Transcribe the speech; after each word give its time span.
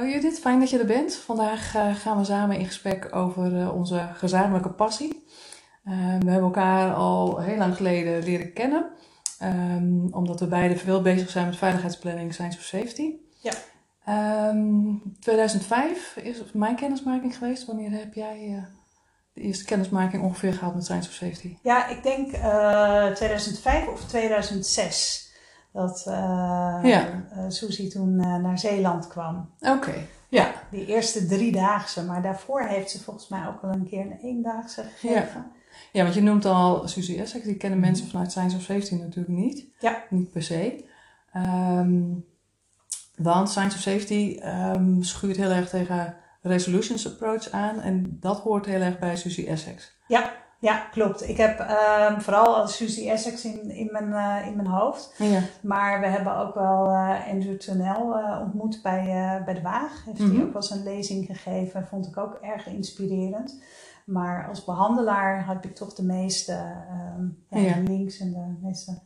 Hallo 0.00 0.12
Judith, 0.12 0.38
fijn 0.38 0.60
dat 0.60 0.70
je 0.70 0.78
er 0.78 0.86
bent. 0.86 1.14
Vandaag 1.14 1.74
uh, 1.76 1.94
gaan 1.94 2.18
we 2.18 2.24
samen 2.24 2.58
in 2.58 2.66
gesprek 2.66 3.16
over 3.16 3.52
uh, 3.52 3.74
onze 3.74 4.08
gezamenlijke 4.14 4.70
passie. 4.70 5.26
Uh, 5.84 5.94
we 5.94 6.30
hebben 6.30 6.42
elkaar 6.42 6.94
al 6.94 7.40
heel 7.40 7.56
lang 7.56 7.76
geleden 7.76 8.22
leren 8.22 8.52
kennen, 8.52 8.90
um, 9.42 10.08
omdat 10.10 10.40
we 10.40 10.46
beide 10.46 10.76
veel 10.76 11.02
bezig 11.02 11.30
zijn 11.30 11.46
met 11.46 11.56
veiligheidsplanning 11.56 12.32
Science 12.32 12.58
of 12.58 12.64
Safety. 12.64 13.14
Ja. 13.40 13.52
Um, 14.48 15.02
2005 15.20 16.16
is 16.16 16.42
mijn 16.52 16.76
kennismaking 16.76 17.36
geweest. 17.36 17.66
Wanneer 17.66 17.90
heb 17.90 18.14
jij 18.14 18.64
de 19.32 19.40
eerste 19.40 19.64
kennismaking 19.64 20.22
ongeveer 20.22 20.52
gehad 20.52 20.74
met 20.74 20.84
Science 20.84 21.08
of 21.08 21.14
Safety? 21.14 21.56
Ja, 21.62 21.88
ik 21.88 22.02
denk 22.02 22.26
2005 23.14 23.88
of 23.88 24.04
2006 24.04 25.29
dat 25.72 26.04
uh, 26.08 26.14
ja. 26.82 27.08
uh, 27.36 27.44
Susie 27.48 27.90
toen 27.90 28.12
uh, 28.12 28.36
naar 28.36 28.58
Zeeland 28.58 29.06
kwam. 29.06 29.50
Oké, 29.60 29.94
ja. 30.28 30.52
Die 30.70 30.86
eerste 30.86 31.26
driedaagse, 31.26 32.04
maar 32.04 32.22
daarvoor 32.22 32.62
heeft 32.62 32.90
ze 32.90 33.02
volgens 33.02 33.28
mij 33.28 33.46
ook 33.46 33.62
wel 33.62 33.72
een 33.72 33.88
keer 33.88 34.00
een 34.00 34.18
eendaagse 34.22 34.82
gegeven. 34.82 35.12
Ja, 35.12 35.50
ja 35.92 36.02
want 36.02 36.14
je 36.14 36.22
noemt 36.22 36.44
al 36.44 36.88
Susie 36.88 37.20
Essex, 37.20 37.44
die 37.44 37.56
kennen 37.56 37.80
mensen 37.80 38.08
vanuit 38.08 38.30
Science 38.30 38.56
of 38.56 38.62
Safety 38.62 38.94
natuurlijk 38.94 39.36
niet. 39.36 39.66
Ja. 39.78 40.02
Niet 40.10 40.32
per 40.32 40.42
se. 40.42 40.84
Um, 41.36 42.24
want 43.16 43.50
Science 43.50 43.76
of 43.76 43.82
Safety 43.82 44.40
um, 44.44 45.02
schuurt 45.02 45.36
heel 45.36 45.50
erg 45.50 45.68
tegen 45.68 46.14
resolutions 46.42 47.06
approach 47.06 47.50
aan 47.50 47.80
en 47.80 48.16
dat 48.20 48.40
hoort 48.40 48.66
heel 48.66 48.80
erg 48.80 48.98
bij 48.98 49.16
Susie 49.16 49.46
Essex. 49.46 49.98
Ja, 50.08 50.32
ja, 50.60 50.78
klopt. 50.90 51.28
Ik 51.28 51.36
heb 51.36 51.58
um, 51.60 52.20
vooral 52.20 52.68
Susie 52.68 53.10
Essex 53.10 53.44
in, 53.44 53.70
in, 53.70 53.88
mijn, 53.92 54.08
uh, 54.08 54.46
in 54.46 54.56
mijn 54.56 54.68
hoofd. 54.68 55.14
Ja. 55.18 55.40
Maar 55.62 56.00
we 56.00 56.06
hebben 56.06 56.36
ook 56.36 56.54
wel 56.54 56.86
uh, 56.90 57.28
Andrew 57.28 57.56
Tunnel 57.58 58.18
uh, 58.18 58.38
ontmoet 58.42 58.80
bij, 58.82 59.04
bij 59.44 59.54
de 59.54 59.62
Waag. 59.62 60.04
Heeft 60.04 60.18
hij 60.18 60.26
Mhm. 60.26 60.40
ook 60.40 60.52
wel 60.52 60.62
eens 60.62 60.70
een 60.70 60.82
lezing 60.82 61.26
gegeven. 61.26 61.86
Vond 61.86 62.06
ik 62.06 62.16
ook 62.16 62.34
erg 62.42 62.66
inspirerend. 62.66 63.62
Maar 64.06 64.48
als 64.48 64.64
behandelaar 64.64 65.46
heb 65.46 65.64
ik 65.64 65.74
toch 65.74 65.94
de 65.94 66.04
meeste 66.04 66.52
ja, 67.48 67.58
Ja. 67.58 67.76
links 67.78 68.18
en 68.18 68.32
de 68.32 68.56
meeste 68.62 68.98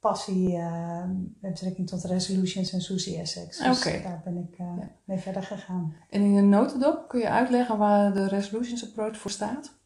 passie 0.00 0.48
uh, 0.56 1.04
met 1.40 1.52
betrekking 1.52 1.88
tot 1.88 2.04
resolutions 2.04 2.72
en 2.72 2.80
Susie 2.80 3.18
Essex. 3.18 3.58
Dus 3.58 3.82
daar 4.02 4.20
ben 4.24 4.36
ik 4.36 4.58
uh, 4.58 4.66
Ja. 4.78 4.88
mee 5.04 5.18
verder 5.18 5.42
gegaan. 5.42 5.94
En 6.10 6.20
in 6.20 6.36
een 6.36 6.48
notendop 6.48 7.08
kun 7.08 7.20
je 7.20 7.28
uitleggen 7.28 7.78
waar 7.78 8.12
de 8.12 8.28
resolutions 8.28 8.88
approach 8.88 9.16
voor 9.16 9.30
staat? 9.30 9.78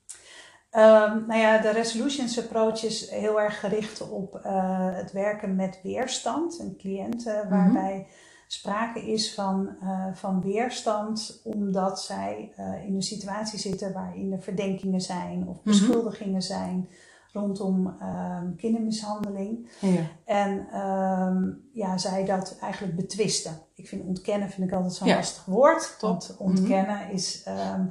Um, 0.76 1.24
nou 1.26 1.40
ja, 1.40 1.58
de 1.58 1.70
resolutions 1.70 2.38
approach 2.38 2.84
is 2.84 3.10
heel 3.10 3.40
erg 3.40 3.60
gericht 3.60 4.10
op 4.10 4.40
uh, 4.46 4.96
het 4.96 5.12
werken 5.12 5.56
met 5.56 5.80
weerstand 5.82 6.58
en 6.58 6.76
cliënten, 6.76 7.48
waarbij 7.48 8.06
sprake 8.46 9.00
is 9.12 9.34
van, 9.34 9.76
uh, 9.82 10.06
van 10.12 10.42
weerstand 10.42 11.40
omdat 11.44 12.00
zij 12.00 12.52
uh, 12.58 12.86
in 12.86 12.94
een 12.94 13.02
situatie 13.02 13.58
zitten 13.58 13.92
waarin 13.92 14.32
er 14.32 14.42
verdenkingen 14.42 15.00
zijn 15.00 15.48
of 15.48 15.62
beschuldigingen 15.62 16.42
zijn 16.42 16.88
rondom 17.32 17.86
um, 17.86 18.56
kindermishandeling. 18.56 19.68
Ja. 19.80 20.02
En 20.24 20.80
um, 20.80 21.68
ja, 21.72 21.98
zij 21.98 22.24
dat 22.24 22.56
eigenlijk 22.60 22.96
betwisten. 22.96 23.58
Ik 23.74 23.88
vind 23.88 24.04
ontkennen 24.04 24.50
vind 24.50 24.68
ik 24.68 24.74
altijd 24.74 24.94
zo'n 24.94 25.08
Ja. 25.08 25.16
lastig 25.16 25.44
woord. 25.44 25.96
Want 26.00 26.36
ontkennen 26.38 27.10
is 27.10 27.46
um, 27.48 27.90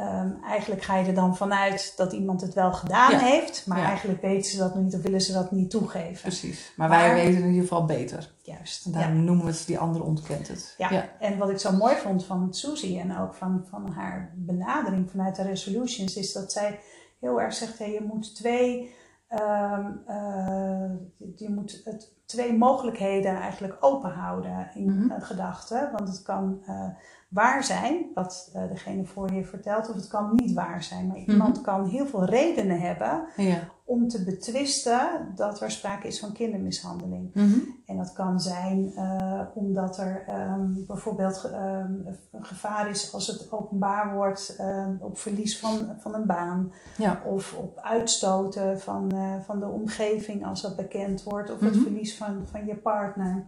um, 0.00 0.38
eigenlijk 0.44 0.82
ga 0.82 0.96
je 0.96 1.06
er 1.06 1.14
dan 1.14 1.36
vanuit 1.36 1.92
dat 1.96 2.12
iemand 2.12 2.40
het 2.40 2.54
wel 2.54 2.72
gedaan 2.72 3.10
Ja. 3.10 3.18
heeft, 3.18 3.66
maar 3.66 3.78
Ja. 3.78 3.84
eigenlijk 3.84 4.22
weten 4.22 4.50
ze 4.50 4.56
dat 4.58 4.74
niet 4.74 4.94
of 4.94 5.02
willen 5.02 5.20
ze 5.20 5.32
dat 5.32 5.50
niet 5.50 5.70
toegeven. 5.70 6.22
Precies. 6.22 6.72
Maar 6.76 6.88
wij 6.88 7.14
weten 7.14 7.40
in 7.42 7.46
ieder 7.48 7.60
geval 7.62 7.84
beter. 7.84 8.34
Juist. 8.42 8.84
En 8.86 8.90
Ja. 8.92 8.98
daarom 8.98 9.24
noemen 9.24 9.44
we 9.44 9.50
het 9.50 9.66
die 9.66 9.78
andere 9.78 10.04
ontkent 10.04 10.48
het. 10.48 10.74
Ja. 10.78 10.90
ja. 10.90 11.08
En 11.18 11.38
wat 11.38 11.50
ik 11.50 11.58
zo 11.58 11.72
mooi 11.72 11.94
vond 11.96 12.24
van 12.24 12.54
Susie 12.54 13.00
en 13.00 13.18
ook 13.18 13.34
van, 13.34 13.64
van 13.70 13.90
haar 13.92 14.32
benadering 14.34 15.10
vanuit 15.10 15.36
de 15.36 15.42
resolutions, 15.42 16.16
is 16.16 16.32
dat 16.32 16.52
zij 16.52 16.80
heel 17.20 17.40
erg 17.40 17.54
zegt: 17.54 17.78
hey, 17.78 17.92
je 17.92 18.06
moet 18.12 18.34
twee, 18.36 18.94
um, 19.32 20.02
uh, 20.08 20.90
je 21.36 21.50
moet 21.50 21.80
het, 21.84 22.14
twee 22.24 22.56
mogelijkheden 22.56 23.36
eigenlijk 23.36 23.76
open 23.80 24.10
houden 24.10 24.70
in 24.74 24.84
Mhm. 24.84 25.10
uh, 25.10 25.14
gedachten. 25.18 25.90
Want 25.92 26.08
het 26.08 26.22
kan 26.22 26.58
uh, 26.68 26.88
waar 27.28 27.64
zijn, 27.64 28.06
wat 28.14 28.52
uh, 28.56 28.68
degene 28.68 29.04
voor 29.04 29.32
je 29.32 29.44
vertelt, 29.44 29.88
of 29.88 29.94
het 29.94 30.06
kan 30.08 30.30
niet 30.34 30.52
waar 30.52 30.82
zijn. 30.82 31.06
Maar 31.06 31.16
iemand 31.16 31.60
kan 31.60 31.86
heel 31.88 32.06
veel 32.06 32.24
redenen 32.24 32.80
hebben 32.80 33.26
Ja. 33.36 33.58
Om 33.88 34.08
te 34.08 34.24
betwisten 34.24 35.32
dat 35.34 35.60
er 35.60 35.70
sprake 35.70 36.06
is 36.06 36.20
van 36.20 36.32
kindermishandeling. 36.32 37.30
Mhm. 37.34 37.58
En 37.86 37.96
dat 37.96 38.12
kan 38.12 38.40
zijn 38.40 38.92
uh, 38.96 39.40
omdat 39.54 39.98
er 39.98 40.24
um, 40.28 40.84
bijvoorbeeld 40.86 41.44
um, 41.44 42.06
een 42.32 42.44
gevaar 42.44 42.90
is 42.90 43.12
als 43.14 43.26
het 43.26 43.52
openbaar 43.52 44.14
wordt 44.14 44.56
um, 44.60 44.98
op 45.00 45.18
verlies 45.18 45.58
van, 45.58 45.94
van 45.98 46.14
een 46.14 46.26
baan. 46.26 46.72
Ja. 46.96 47.22
Of 47.26 47.54
op 47.54 47.78
uitstoten 47.78 48.80
van, 48.80 49.14
uh, 49.14 49.34
van 49.40 49.60
de 49.60 49.66
omgeving 49.66 50.46
als 50.46 50.62
dat 50.62 50.76
bekend 50.76 51.22
wordt. 51.22 51.50
Of 51.50 51.60
het 51.60 51.74
Mhm. 51.74 51.82
verlies 51.82 52.16
van, 52.16 52.46
van 52.50 52.66
je 52.66 52.76
partner. 52.76 53.46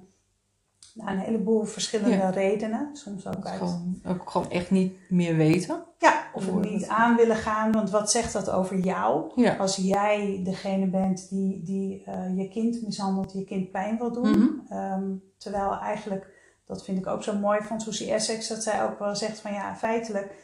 Nou, 0.99 1.11
een 1.11 1.19
heleboel 1.19 1.65
verschillende 1.65 2.17
Ja. 2.17 2.31
redenen. 2.31 2.91
Soms 2.93 3.27
ook 3.27 3.47
uit. 3.47 3.59
Gewoon, 3.59 4.01
ook 4.07 4.31
gewoon 4.31 4.51
echt 4.51 4.71
niet 4.71 4.97
meer 5.09 5.37
weten. 5.37 5.85
Ja, 5.99 6.23
of 6.33 6.53
niet 6.53 6.81
het- 6.81 6.89
aan 6.89 7.17
willen 7.17 7.37
gaan. 7.37 7.73
Want 7.73 7.91
wat 7.91 8.11
zegt 8.11 8.33
dat 8.33 8.51
over 8.51 8.79
jou? 8.79 9.33
Ja. 9.35 9.57
Als 9.57 9.77
jij 9.77 10.41
degene 10.45 10.87
bent 10.87 11.29
die, 11.29 11.63
die 11.63 12.05
uh, 12.09 12.37
je 12.39 12.49
kind 12.49 12.83
mishandelt, 12.83 13.33
je 13.33 13.45
kind 13.45 13.71
pijn 13.71 13.99
wil 13.99 14.13
doen. 14.13 14.31
Mhm. 14.69 14.77
Um, 14.79 15.23
terwijl 15.39 15.79
eigenlijk, 15.79 16.27
dat 16.67 16.85
vind 16.85 16.99
ik 16.99 17.07
ook 17.07 17.23
zo 17.23 17.37
mooi 17.39 17.61
van 17.63 17.81
Susie 17.81 18.13
Essex, 18.13 18.49
dat 18.49 18.63
zij 18.63 18.85
ook 18.85 18.99
wel 18.99 19.17
zegt 19.17 19.41
van 19.41 19.53
ja, 19.53 19.77
feitelijk, 19.77 20.35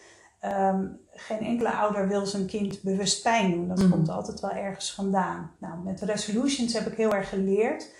um, 0.45 0.99
geen 1.13 1.39
enkele 1.41 1.71
ouder 1.73 2.09
wil 2.09 2.27
zijn 2.27 2.47
kind 2.47 2.83
bewust 2.83 3.23
pijn 3.23 3.51
doen. 3.51 3.69
Dat 3.69 3.79
Mhm. 3.79 3.91
komt 3.91 4.09
altijd 4.09 4.41
wel 4.41 4.51
ergens 4.51 4.95
vandaan. 4.95 5.51
Nou, 5.61 5.79
met 5.85 5.99
de 5.99 6.07
resolutions 6.07 6.73
heb 6.73 6.87
ik 6.87 6.97
heel 6.97 7.15
erg 7.15 7.29
geleerd 7.29 7.91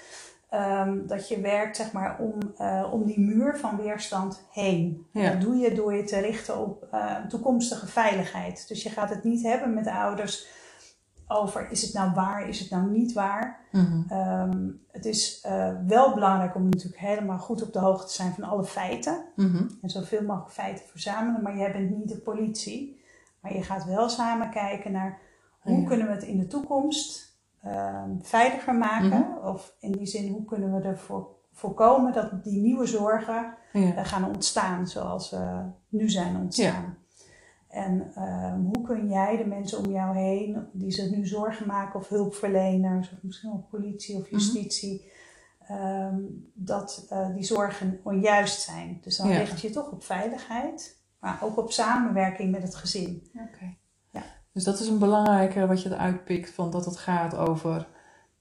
um, 0.55 1.07
dat 1.07 1.29
je 1.29 1.41
werkt 1.41 1.77
zeg 1.77 1.93
maar, 1.93 2.19
om, 2.19 2.39
uh, 2.61 2.89
om 2.93 3.05
die 3.05 3.21
muur 3.21 3.59
van 3.59 3.77
weerstand 3.77 4.47
heen. 4.51 5.07
Ja. 5.13 5.31
Dat 5.31 5.41
doe 5.41 5.57
je 5.57 5.75
door 5.75 5.95
je 5.95 6.05
te 6.05 6.19
richten 6.19 6.59
op 6.59 6.89
uh, 6.95 7.17
toekomstige 7.29 7.87
veiligheid. 7.87 8.69
Dus 8.69 8.83
je 8.83 8.91
gaat 8.91 9.11
het 9.11 9.25
niet 9.25 9.43
hebben 9.43 9.75
met 9.75 9.87
ouders 9.87 10.47
over 11.29 11.71
is 11.71 11.83
het 11.83 11.93
nou 11.93 12.13
waar, 12.15 12.49
is 12.49 12.61
het 12.61 12.71
nou 12.71 12.91
niet 12.91 13.13
waar. 13.13 13.61
Mhm. 13.73 14.13
Um, 14.13 14.81
het 14.91 15.05
is 15.05 15.45
uh, 15.47 15.71
wel 15.87 16.15
belangrijk 16.15 16.55
om 16.55 16.65
natuurlijk 16.65 17.01
helemaal 17.01 17.39
goed 17.39 17.63
op 17.63 17.73
de 17.73 17.79
hoogte 17.79 18.07
te 18.07 18.13
zijn 18.13 18.33
van 18.33 18.45
alle 18.45 18.65
feiten. 18.65 19.25
Mhm. 19.37 19.65
En 19.83 19.91
zoveel 19.91 20.23
mogelijk 20.23 20.53
feiten 20.53 20.85
verzamelen. 20.87 21.43
Maar 21.43 21.57
jij 21.57 21.73
bent 21.73 21.97
niet 21.97 22.09
de 22.09 22.19
politie. 22.19 23.03
Maar 23.41 23.55
je 23.55 23.63
gaat 23.63 23.85
wel 23.85 24.09
samen 24.09 24.51
kijken 24.51 24.93
naar 24.93 25.19
hoe 25.61 25.81
Ja. 25.81 25.87
kunnen 25.87 26.07
we 26.07 26.13
het 26.13 26.23
in 26.23 26.39
de 26.39 26.47
toekomst 26.47 27.34
um, 27.67 28.19
veiliger 28.23 28.75
maken. 28.75 29.09
Mhm. 29.31 29.47
Of 29.47 29.75
in 29.79 29.93
die 29.93 30.07
zin, 30.07 30.33
hoe 30.33 30.45
kunnen 30.45 30.75
we 30.75 30.89
ervoor 30.89 31.29
voorkomen 31.53 32.13
dat 32.13 32.45
die 32.45 32.61
nieuwe 32.61 32.87
zorgen 32.87 33.55
Ja. 33.73 33.81
uh, 33.81 34.05
gaan 34.05 34.25
ontstaan 34.25 34.87
zoals 34.87 35.29
ze 35.29 35.61
nu 35.89 36.11
zijn 36.11 36.37
ontstaan. 36.37 36.97
En 37.69 38.23
um, 38.23 38.65
hoe 38.75 38.83
kun 38.83 39.09
jij 39.09 39.37
de 39.37 39.45
mensen 39.47 39.79
om 39.79 39.91
jou 39.93 40.17
heen, 40.17 40.67
die 40.73 40.91
zich 40.91 41.11
nu 41.11 41.27
zorgen 41.27 41.67
maken, 41.67 42.01
of 42.01 42.09
hulpverleners, 42.09 43.13
of 43.13 43.19
misschien 43.23 43.51
wel 43.51 43.67
politie 43.71 44.17
of 44.17 44.31
justitie, 44.31 45.13
um, 45.71 46.51
dat 46.55 47.07
uh, 47.13 47.35
die 47.35 47.45
zorgen 47.45 48.01
onjuist 48.03 48.61
zijn. 48.61 48.99
Dus 49.03 49.17
dan 49.17 49.29
Ja. 49.29 49.39
richt 49.39 49.61
je 49.61 49.71
toch 49.71 49.91
op 49.93 50.05
veiligheid, 50.05 51.03
maar 51.19 51.39
ook 51.43 51.57
op 51.59 51.73
samenwerking 51.73 52.51
met 52.51 52.63
het 52.63 52.75
gezin. 52.75 53.31
Dus 54.55 54.65
dat 54.65 54.81
is 54.81 54.89
een 54.89 54.99
belangrijke 54.99 55.67
wat 55.67 55.83
je 55.83 55.91
eruit 55.91 56.25
pikt, 56.25 56.51
van 56.51 56.71
dat 56.71 56.85
het 56.85 56.97
gaat 56.97 57.37
over 57.37 57.87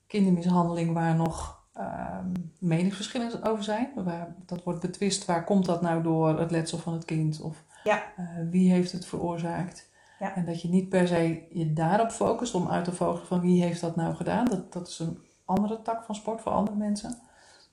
kindermishandeling 0.07 0.94
waar 0.94 1.15
nog 1.15 1.62
ehm 1.74 2.31
meningsverschillen 2.60 3.44
over 3.44 3.63
zijn. 3.63 3.92
Waar, 3.95 4.36
dat 4.45 4.63
wordt 4.63 4.80
betwist, 4.80 5.25
waar 5.25 5.44
komt 5.44 5.65
dat 5.65 5.81
nou 5.81 6.04
door 6.04 6.39
het 6.39 6.51
letsel 6.51 6.77
van 6.77 6.94
het 6.94 7.06
kind? 7.06 7.42
Of 7.42 7.63
Ja. 7.83 8.04
uh, 8.19 8.25
wie 8.50 8.71
heeft 8.71 8.92
het 8.92 9.06
veroorzaakt? 9.06 9.89
Ja. 10.19 10.36
En 10.36 10.45
dat 10.45 10.62
je 10.62 10.68
niet 10.68 10.89
per 10.89 11.07
se 11.07 11.48
je 11.50 11.74
daarop 11.74 12.12
focust 12.12 12.56
om 12.56 12.69
uit 12.69 12.86
te 12.86 12.92
vogelen 12.92 13.27
van 13.27 13.42
wie 13.42 13.63
heeft 13.63 13.81
dat 13.81 13.95
nou 13.95 14.16
gedaan. 14.16 14.45
Dat, 14.45 14.74
dat 14.74 14.88
is 14.88 15.00
een 15.00 15.19
andere 15.45 15.81
tak 15.81 16.04
van 16.04 16.16
sport 16.16 16.42
voor 16.42 16.51
andere 16.51 16.77
mensen. 16.77 17.18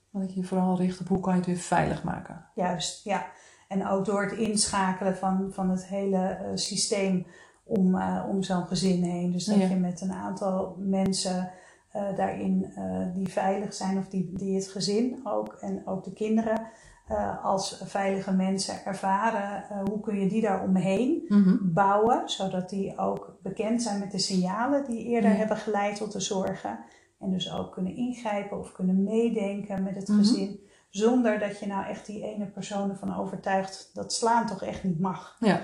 Maar 0.09 0.21
dat 0.21 0.33
je 0.33 0.39
je 0.39 0.45
vooral 0.45 0.77
richt 0.77 0.99
op 0.99 1.07
hoe 1.07 1.19
kan 1.19 1.33
je 1.33 1.37
het 1.37 1.47
weer 1.47 1.57
veilig 1.57 2.03
maken. 2.03 2.45
Juist, 2.55 3.03
ja. 3.03 3.25
En 3.67 3.87
ook 3.87 4.05
door 4.05 4.23
het 4.23 4.31
inschakelen 4.31 5.17
van, 5.17 5.49
van 5.51 5.69
het 5.69 5.85
hele 5.85 6.39
uh, 6.41 6.47
systeem 6.53 7.25
om, 7.77 7.95
uh, 7.95 8.25
om 8.29 8.43
zo'n 8.43 8.65
gezin 8.67 9.03
heen. 9.03 9.31
Dus 9.31 9.45
dat 9.45 9.55
Ja. 9.57 9.67
je 9.67 9.75
met 9.75 10.01
een 10.01 10.11
aantal 10.13 10.75
mensen 10.79 11.51
uh, 11.95 12.15
daarin 12.15 12.73
uh, 12.77 13.05
die 13.15 13.27
veilig 13.27 13.73
zijn 13.73 13.97
of 13.97 14.07
die, 14.07 14.31
die 14.33 14.55
het 14.55 14.67
gezin 14.67 15.19
ook 15.23 15.53
en 15.53 15.87
ook 15.87 16.03
de 16.03 16.13
kinderen 16.13 16.67
als 17.43 17.81
veilige 17.85 18.31
mensen 18.31 18.85
ervaren. 18.85 19.63
Hoe 19.89 19.99
kun 19.99 20.19
je 20.19 20.29
die 20.29 20.41
daar 20.41 20.63
omheen 20.63 21.25
Mhm. 21.27 21.57
bouwen, 21.73 22.29
zodat 22.29 22.69
die 22.69 22.97
ook 22.97 23.37
bekend 23.41 23.81
zijn 23.81 23.99
met 23.99 24.11
de 24.11 24.17
signalen 24.19 24.85
die 24.85 25.05
eerder 25.05 25.35
hebben 25.37 25.57
geleid 25.57 25.95
tot 25.97 26.11
de 26.11 26.19
zorgen. 26.19 26.79
En 27.19 27.31
dus 27.31 27.53
ook 27.53 27.71
kunnen 27.71 27.95
ingrijpen 27.95 28.59
of 28.59 28.71
kunnen 28.71 29.03
meedenken 29.03 29.83
met 29.83 29.95
het 29.95 30.07
Mhm. 30.07 30.17
gezin. 30.17 30.59
Zonder 30.89 31.39
dat 31.39 31.59
je 31.59 31.67
nou 31.67 31.85
echt 31.85 32.05
die 32.05 32.23
ene 32.23 32.45
persoon 32.45 32.89
ervan 32.89 33.15
overtuigt 33.15 33.89
dat 33.93 34.13
slaan 34.13 34.45
toch 34.47 34.63
echt 34.63 34.83
niet 34.83 34.99
mag. 34.99 35.35
Ja, 35.39 35.61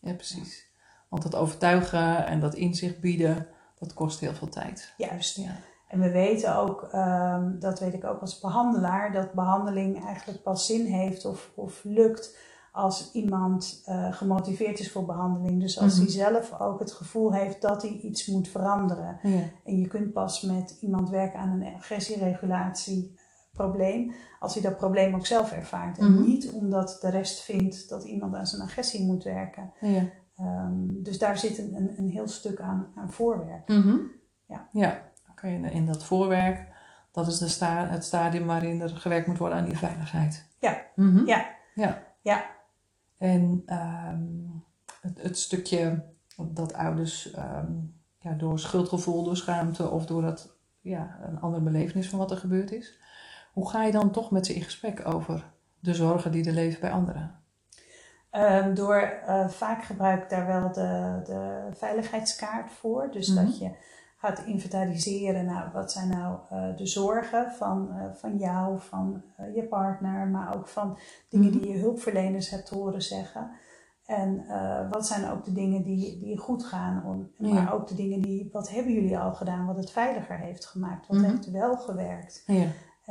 ja 0.00 0.14
precies. 0.14 0.69
Want 1.10 1.22
dat 1.22 1.34
overtuigen 1.34 2.26
en 2.26 2.40
dat 2.40 2.54
inzicht 2.54 3.00
bieden, 3.00 3.46
dat 3.78 3.94
kost 3.94 4.20
heel 4.20 4.34
veel 4.34 4.48
tijd. 4.48 4.94
Juist. 4.96 5.36
Ja. 5.36 5.56
En 5.88 6.00
we 6.00 6.10
weten 6.10 6.56
ook, 6.56 6.88
ehm, 6.92 7.58
dat 7.58 7.80
weet 7.80 7.94
ik 7.94 8.04
ook 8.04 8.20
als 8.20 8.40
behandelaar, 8.40 9.12
dat 9.12 9.32
behandeling 9.32 10.04
eigenlijk 10.04 10.42
pas 10.42 10.66
zin 10.66 10.86
heeft 10.86 11.24
of, 11.24 11.50
of 11.54 11.80
lukt 11.84 12.36
als 12.72 13.10
iemand 13.12 13.82
uh, 13.88 14.12
gemotiveerd 14.12 14.80
is 14.80 14.92
voor 14.92 15.04
behandeling. 15.06 15.60
Dus 15.60 15.78
als 15.78 15.92
Mhm. 15.94 16.02
hij 16.02 16.10
zelf 16.10 16.60
ook 16.60 16.78
het 16.80 16.92
gevoel 16.92 17.32
heeft 17.32 17.62
dat 17.62 17.82
hij 17.82 17.90
iets 17.90 18.26
moet 18.26 18.48
veranderen. 18.48 19.18
Ja. 19.22 19.40
En 19.64 19.78
je 19.78 19.86
kunt 19.86 20.12
pas 20.12 20.40
met 20.42 20.76
iemand 20.80 21.10
werken 21.10 21.40
aan 21.40 21.60
een 21.60 21.74
agressieregulatieprobleem 21.74 24.12
als 24.40 24.54
hij 24.54 24.62
dat 24.62 24.76
probleem 24.76 25.14
ook 25.14 25.26
zelf 25.26 25.52
ervaart. 25.52 25.98
En 25.98 26.12
Mhm. 26.12 26.22
niet 26.22 26.50
omdat 26.52 26.98
de 27.00 27.10
rest 27.10 27.40
vindt 27.40 27.88
dat 27.88 28.04
iemand 28.04 28.34
aan 28.34 28.46
zijn 28.46 28.62
agressie 28.62 29.06
moet 29.06 29.24
werken. 29.24 29.72
Ja. 29.80 30.02
Ehm, 30.40 31.02
dus 31.02 31.18
daar 31.18 31.38
zit 31.38 31.58
een, 31.58 31.74
een, 31.74 31.98
een 31.98 32.08
heel 32.08 32.28
stuk 32.28 32.60
aan, 32.60 32.92
aan 32.94 33.12
voorwerk. 33.12 33.68
Mhm. 33.68 33.96
Ja. 34.46 34.68
ja. 34.72 35.02
Oké, 35.30 35.46
in 35.48 35.86
dat 35.86 36.04
voorwerk, 36.04 36.68
dat 37.10 37.26
is 37.26 37.38
de 37.38 37.48
sta 37.48 37.86
het 37.86 38.04
stadium 38.04 38.46
waarin 38.46 38.80
er 38.80 38.88
gewerkt 38.88 39.26
moet 39.26 39.38
worden 39.38 39.58
aan 39.58 39.64
die 39.64 39.78
veiligheid. 39.78 40.48
Ja. 40.58 40.82
Mhm. 40.94 41.26
Ja. 41.26 41.46
Ja. 41.74 42.02
Ja. 42.20 42.44
En 43.18 43.62
ehm, 43.66 44.22
het, 45.00 45.22
het 45.22 45.38
stukje 45.38 46.04
dat 46.36 46.74
ouders 46.74 47.30
ehm, 47.30 47.72
ja, 48.18 48.32
door 48.32 48.58
schuldgevoel, 48.58 49.24
door 49.24 49.36
schaamte 49.36 49.90
of 49.90 50.06
door 50.06 50.22
dat, 50.22 50.56
ja, 50.80 51.18
een 51.22 51.40
andere 51.40 51.62
belevenis 51.62 52.08
van 52.08 52.18
wat 52.18 52.30
er 52.30 52.36
gebeurd 52.36 52.72
is. 52.72 52.98
Hoe 53.52 53.70
ga 53.70 53.84
je 53.84 53.92
dan 53.92 54.10
toch 54.10 54.30
met 54.30 54.46
ze 54.46 54.54
in 54.54 54.62
gesprek 54.62 55.06
over 55.06 55.52
de 55.78 55.94
zorgen 55.94 56.32
die 56.32 56.44
er 56.44 56.52
leven 56.52 56.80
bij 56.80 56.90
anderen? 56.90 57.39
Ehm, 58.30 58.74
door 58.74 58.96
eh, 59.00 59.48
vaak 59.48 59.82
gebruik 59.84 60.22
ik 60.22 60.30
daar 60.30 60.46
wel 60.46 60.72
de, 60.72 61.20
de 61.24 61.68
veiligheidskaart 61.72 62.70
voor. 62.70 63.08
Dus 63.10 63.28
Mhm. 63.28 63.44
dat 63.44 63.58
je 63.58 63.70
gaat 64.16 64.38
inventariseren, 64.44 65.44
nou, 65.44 65.70
wat 65.72 65.92
zijn 65.92 66.08
nou 66.08 66.38
eh, 66.50 66.76
de 66.76 66.86
zorgen 66.86 67.50
van, 67.52 67.90
eh, 67.92 68.04
van 68.14 68.36
jou, 68.36 68.78
van 68.80 69.22
je 69.54 69.64
partner, 69.68 70.26
maar 70.26 70.54
ook 70.56 70.68
van 70.68 70.98
dingen 71.28 71.50
Mhm. 71.50 71.58
die 71.58 71.68
je 71.72 71.78
hulpverleners 71.78 72.50
hebt 72.50 72.68
horen 72.68 73.02
zeggen. 73.02 73.50
En 74.06 74.44
wat 74.90 75.06
zijn 75.06 75.30
ook 75.30 75.44
de 75.44 75.52
dingen 75.52 75.82
die, 75.82 76.18
die 76.20 76.38
goed 76.38 76.64
gaan, 76.64 77.04
om, 77.06 77.30
maar 77.38 77.62
Ja. 77.62 77.70
ook 77.70 77.88
de 77.88 77.94
dingen 77.94 78.20
die, 78.22 78.48
wat 78.52 78.70
hebben 78.70 78.92
jullie 78.92 79.18
al 79.18 79.32
gedaan, 79.34 79.66
wat 79.66 79.76
het 79.76 79.90
veiliger 79.90 80.38
heeft 80.38 80.66
gemaakt, 80.66 81.06
wat 81.06 81.16
Mhm. 81.16 81.30
heeft 81.30 81.50
wel 81.50 81.76
gewerkt. 81.76 82.42
Ja. 82.46 82.66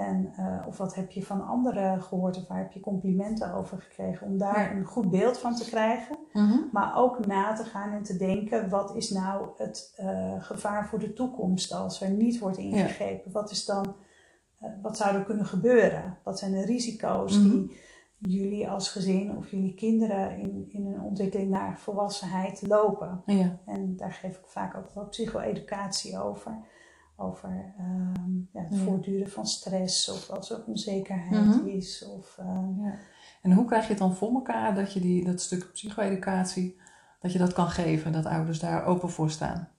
En, 0.08 0.34
eh, 0.36 0.68
of 0.68 0.78
wat 0.78 0.96
heb 0.96 1.12
je 1.12 1.26
van 1.26 1.48
anderen 1.48 2.02
gehoord 2.02 2.38
of 2.38 2.48
waar 2.48 2.58
heb 2.58 2.72
je 2.72 2.80
complimenten 2.80 3.54
over 3.54 3.82
gekregen? 3.82 4.28
Om 4.28 4.38
daar 4.38 4.60
Ja. 4.60 4.72
een 4.72 4.86
goed 4.86 5.10
beeld 5.10 5.38
van 5.38 5.56
te 5.56 5.66
krijgen. 5.66 6.18
Mhm. 6.34 6.58
Maar 6.72 6.96
ook 6.98 7.26
na 7.26 7.54
te 7.54 7.64
gaan 7.64 7.92
en 7.92 8.04
te 8.04 8.18
denken, 8.18 8.70
wat 8.70 8.96
is 8.96 9.10
nou 9.10 9.48
het 9.58 9.94
eh, 9.96 10.34
gevaar 10.44 10.88
voor 10.88 11.00
de 11.00 11.14
toekomst 11.14 11.74
als 11.74 12.02
er 12.02 12.10
niet 12.10 12.40
wordt 12.40 12.58
ingegrepen? 12.58 13.32
Wat, 13.32 13.52
is 13.52 13.66
dan, 13.66 13.96
eh, 14.60 14.70
wat 14.82 14.98
zou 14.98 15.16
er 15.16 15.24
kunnen 15.24 15.46
gebeuren? 15.46 16.18
Wat 16.24 16.40
zijn 16.40 16.52
de 16.52 16.66
risico's 16.66 17.38
Mhm. 17.38 17.50
die 18.18 18.42
jullie 18.42 18.70
als 18.70 18.90
gezin 18.92 19.38
of 19.38 19.52
jullie 19.52 19.74
kinderen 19.74 20.38
in, 20.38 20.66
in 20.70 20.86
hun 20.86 21.02
ontwikkeling 21.02 21.50
naar 21.50 21.78
volwassenheid 21.80 22.68
lopen? 22.68 23.22
Ja. 23.26 23.58
En 23.66 23.96
daar 23.98 24.12
geef 24.12 24.38
ik 24.38 24.46
vaak 24.48 24.76
ook 24.78 24.90
wel 24.94 25.06
psycho-educatie 25.08 26.20
over. 26.20 26.58
Over 27.22 27.74
ehm, 27.78 28.36
ja, 28.54 28.62
het 28.62 28.76
Ja. 28.78 28.84
voortduren 28.84 29.30
van 29.30 29.48
stress 29.48 30.10
of 30.10 30.30
als 30.30 30.52
er 30.52 30.64
onzekerheid 30.68 31.46
Mhm. 31.46 31.68
is. 31.68 32.06
Of, 32.18 32.36
ehm, 32.40 32.84
Ja. 32.84 32.94
En 33.42 33.52
hoe 33.52 33.66
krijg 33.66 33.84
je 33.84 33.90
het 33.90 33.98
dan 33.98 34.16
voor 34.16 34.34
elkaar 34.34 34.76
dat 34.76 34.94
je 34.94 35.00
die, 35.00 35.26
dat 35.26 35.42
stuk 35.42 35.72
psycho-educatie, 35.72 36.80
dat 37.20 37.32
je 37.32 37.40
dat 37.40 37.54
kan 37.54 37.70
geven, 37.70 38.12
dat 38.12 38.26
ouders 38.26 38.60
daar 38.60 38.86
open 38.86 39.10
voor 39.10 39.30
staan? 39.30 39.70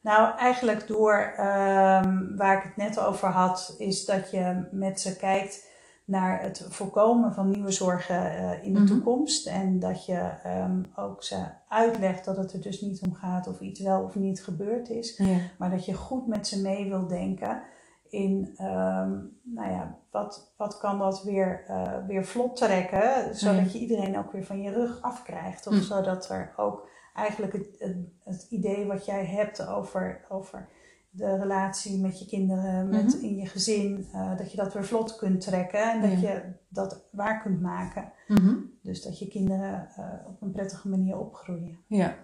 Nou, 0.00 0.38
eigenlijk 0.38 0.86
door 0.86 1.32
ehm, 1.36 2.36
waar 2.36 2.56
ik 2.56 2.62
het 2.62 2.76
net 2.76 2.98
over 3.00 3.28
had, 3.28 3.74
is 3.78 4.04
dat 4.04 4.30
je 4.30 4.68
met 4.72 5.00
ze 5.00 5.16
kijkt 5.16 5.70
naar 6.06 6.42
het 6.42 6.66
voorkomen 6.68 7.32
van 7.34 7.50
nieuwe 7.50 7.70
zorgen 7.70 8.30
eh, 8.36 8.64
in 8.64 8.72
de 8.72 8.78
Mhm. 8.80 8.88
toekomst. 8.88 9.46
En 9.46 9.78
dat 9.78 10.06
je 10.06 10.30
ehm, 10.42 10.82
ook 10.96 11.22
ze 11.22 11.44
uitlegt 11.68 12.24
dat 12.24 12.36
het 12.36 12.52
er 12.52 12.60
dus 12.62 12.80
niet 12.80 13.02
om 13.06 13.14
gaat 13.14 13.46
of 13.46 13.60
iets 13.60 13.80
wel 13.80 14.02
of 14.02 14.14
niet 14.14 14.44
gebeurd 14.44 14.88
is. 14.88 15.16
Ja. 15.16 15.38
Maar 15.58 15.70
dat 15.70 15.84
je 15.84 15.94
goed 15.94 16.26
met 16.26 16.46
ze 16.46 16.60
mee 16.62 16.88
wil 16.88 17.06
denken 17.06 17.62
in, 18.08 18.52
ehm, 18.56 19.10
nou 19.42 19.70
ja, 19.70 19.98
wat, 20.10 20.54
wat 20.56 20.78
kan 20.78 20.98
dat 20.98 21.22
weer, 21.22 21.64
eh, 21.66 21.92
weer 22.06 22.24
vlot 22.24 22.56
trekken, 22.56 23.34
zodat 23.36 23.72
je 23.72 23.78
iedereen 23.78 24.18
ook 24.18 24.32
weer 24.32 24.44
van 24.44 24.60
je 24.62 24.70
rug 24.70 25.02
afkrijgt. 25.02 25.66
Of 25.66 25.74
Hm. 25.74 25.80
zodat 25.80 26.28
er 26.30 26.52
ook 26.56 26.88
eigenlijk 27.14 27.52
het, 27.52 27.66
het, 27.78 27.96
het 28.24 28.46
idee 28.50 28.86
wat 28.86 29.04
jij 29.04 29.24
hebt 29.24 29.66
over, 29.66 30.24
over 30.28 30.68
de 31.16 31.36
relatie 31.36 32.00
met 32.00 32.18
je 32.18 32.26
kinderen, 32.26 32.88
met 32.88 33.14
Mhm. 33.14 33.24
in 33.24 33.36
je 33.36 33.46
gezin, 33.46 34.06
eh, 34.12 34.36
dat 34.36 34.50
je 34.50 34.56
dat 34.56 34.72
weer 34.72 34.84
vlot 34.84 35.16
kunt 35.16 35.40
trekken 35.40 35.92
en 35.92 36.00
dat 36.00 36.20
Ja. 36.20 36.28
je 36.32 36.42
dat 36.68 37.08
waar 37.12 37.42
kunt 37.42 37.60
maken. 37.60 38.12
Mhm. 38.28 38.54
Dus 38.82 39.02
dat 39.02 39.18
je 39.18 39.28
kinderen 39.28 39.88
eh, 39.96 40.26
op 40.26 40.42
een 40.42 40.50
prettige 40.50 40.88
manier 40.88 41.18
opgroeien. 41.18 41.78
Ja. 41.86 42.14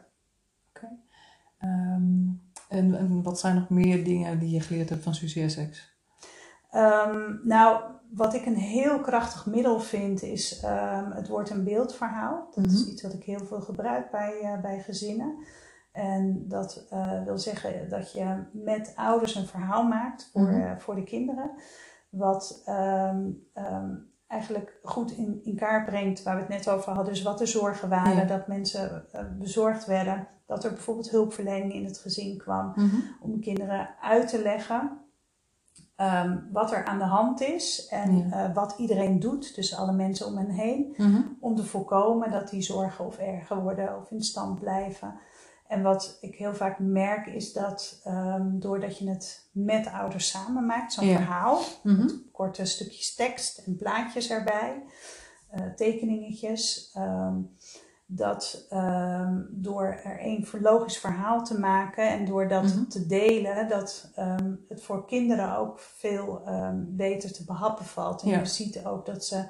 Oké. 0.74 0.88
Ehm, 1.58 2.28
en, 2.68 2.94
en 2.94 3.22
wat 3.22 3.38
zijn 3.40 3.54
nog 3.54 3.68
meer 3.68 4.04
dingen 4.04 4.38
die 4.38 4.50
je 4.50 4.60
geleerd 4.60 4.88
hebt 4.88 5.02
van 5.02 5.12
Essex? 5.34 5.90
Ehm, 6.70 7.34
nou, 7.44 7.82
wat 8.10 8.34
ik 8.34 8.46
een 8.46 8.56
heel 8.56 9.00
krachtig 9.00 9.46
middel 9.46 9.80
vind, 9.80 10.22
is 10.22 10.60
ehm, 10.60 11.10
het 11.10 11.28
woord- 11.28 11.50
en 11.50 11.64
beeldverhaal. 11.64 12.48
Dat 12.54 12.66
is 12.66 12.80
Mhm. 12.82 12.90
iets 12.90 13.02
wat 13.02 13.12
ik 13.12 13.22
heel 13.24 13.44
veel 13.46 13.60
gebruik 13.60 14.10
bij, 14.10 14.38
eh, 14.42 14.60
bij 14.60 14.80
gezinnen. 14.80 15.34
En 15.92 16.44
dat 16.48 16.86
eh, 16.90 17.22
wil 17.24 17.38
zeggen 17.38 17.88
dat 17.88 18.12
je 18.12 18.44
met 18.52 18.92
ouders 18.96 19.34
een 19.34 19.46
verhaal 19.46 19.84
maakt 19.84 20.28
voor, 20.32 20.42
Mhm. 20.42 20.60
eh, 20.60 20.78
voor 20.78 20.94
de 20.94 21.02
kinderen. 21.04 21.50
Wat 22.08 22.62
ehm, 22.64 23.30
ehm, 23.52 23.90
eigenlijk 24.26 24.78
goed 24.82 25.10
in, 25.10 25.40
in 25.42 25.56
kaart 25.56 25.86
brengt 25.86 26.22
waar 26.22 26.34
we 26.34 26.40
het 26.40 26.48
net 26.50 26.68
over 26.68 26.92
hadden. 26.92 27.12
Dus 27.12 27.22
wat 27.22 27.38
de 27.38 27.46
zorgen 27.46 27.88
waren, 27.88 28.16
Ja. 28.16 28.24
dat 28.24 28.46
mensen 28.46 29.04
eh, 29.12 29.24
bezorgd 29.38 29.86
werden. 29.86 30.28
Dat 30.46 30.64
er 30.64 30.72
bijvoorbeeld 30.72 31.10
hulpverlening 31.10 31.72
in 31.72 31.84
het 31.84 31.98
gezin 31.98 32.38
kwam 32.38 32.75
om 33.20 33.40
kinderen 33.40 33.88
uit 34.00 34.28
te 34.28 34.42
leggen 34.42 34.96
ehm, 35.96 36.38
wat 36.52 36.72
er 36.72 36.84
aan 36.84 36.99
de 36.99 37.04
hand 37.04 37.40
is 37.40 37.87
en 37.90 38.16
Ja. 38.28 38.52
wat 38.52 38.75
iedereen 38.78 39.20
doet, 39.20 39.54
dus 39.54 39.76
alle 39.76 39.92
mensen 39.92 40.26
om 40.26 40.37
hen 40.37 40.50
heen, 40.50 40.94
Mhm. 40.96 41.20
om 41.40 41.54
te 41.56 41.64
voorkomen 41.64 42.30
dat 42.30 42.49
die 42.50 42.62
zorgen 42.62 43.06
of 43.06 43.18
erger 43.18 43.62
worden 43.62 43.96
of 43.99 44.11
in 44.11 44.22
stand 44.22 44.61
blijven. 44.61 45.14
En 45.73 45.83
wat 45.83 46.19
ik 46.21 46.35
heel 46.35 46.55
vaak 46.55 46.79
merk 46.79 47.26
is 47.26 47.52
dat 47.52 48.00
ehm, 48.05 48.59
doordat 48.59 48.99
je 48.99 49.09
het 49.09 49.49
met 49.52 49.87
ouders 49.93 50.29
samen 50.29 50.67
maakt, 50.67 50.93
zo'n 50.93 51.07
Ja. 51.07 51.17
verhaal, 51.17 51.61
Mhm. 51.83 52.09
korte 52.33 52.64
stukjes 52.64 53.14
tekst 53.14 53.59
en 53.59 53.76
plaatjes 53.76 54.31
erbij, 54.31 54.83
eh, 55.50 55.61
tekeningetjes. 55.76 56.91
ehm, 56.95 57.35
dat 58.07 58.67
ehm, 58.71 59.41
door 59.50 59.85
er 60.05 60.45
voor 60.47 60.61
logisch 60.61 60.99
verhaal 60.99 61.45
te 61.45 61.59
maken 61.59 62.09
en 62.09 62.25
door 62.25 62.49
dat 62.49 62.62
Mhm. 62.62 62.85
te 62.88 63.07
delen, 63.07 63.69
dat 63.69 64.11
het 64.69 64.83
voor 64.83 65.07
kinderen 65.07 65.57
ook 65.57 65.81
veel 65.81 66.43
beter 66.76 67.33
te 67.33 67.45
behappen 67.45 67.85
valt. 67.85 68.23
En 68.23 68.29
Ja. 68.29 68.38
je 68.38 68.45
ziet 68.47 68.85
ook 68.85 69.07
dat 69.07 69.25
ze 69.25 69.45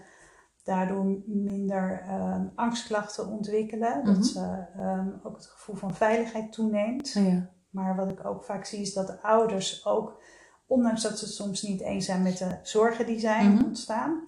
daardoor 0.62 1.04
minder 1.26 2.04
ehm, 2.09 2.47
angstklachten 2.54 3.28
ontwikkelen. 3.28 3.99
Mhm. 3.99 4.07
Dat 4.14 4.26
ze 4.26 4.64
ehm, 4.76 5.09
ook 5.23 5.37
het 5.37 5.47
gevoel 5.47 5.76
van 5.76 5.95
veiligheid 5.95 6.52
toeneemt. 6.52 7.12
Ja. 7.12 7.50
Maar 7.71 7.97
wat 7.97 8.11
ik 8.11 8.25
ook 8.26 8.45
vaak 8.45 8.64
zie 8.64 8.81
is 8.81 8.92
dat 8.92 9.07
de 9.07 9.23
ouders 9.23 9.87
ook, 9.87 10.23
ondanks 10.66 11.02
dat 11.02 11.19
ze 11.19 11.26
soms 11.26 11.62
niet 11.62 11.81
eens 11.81 12.04
zijn 12.07 12.23
met 12.23 12.38
de 12.38 12.59
zorgen 12.62 13.07
die 13.07 13.19
zijn 13.21 13.52
Mhm. 13.54 13.64
ontstaan, 13.64 14.26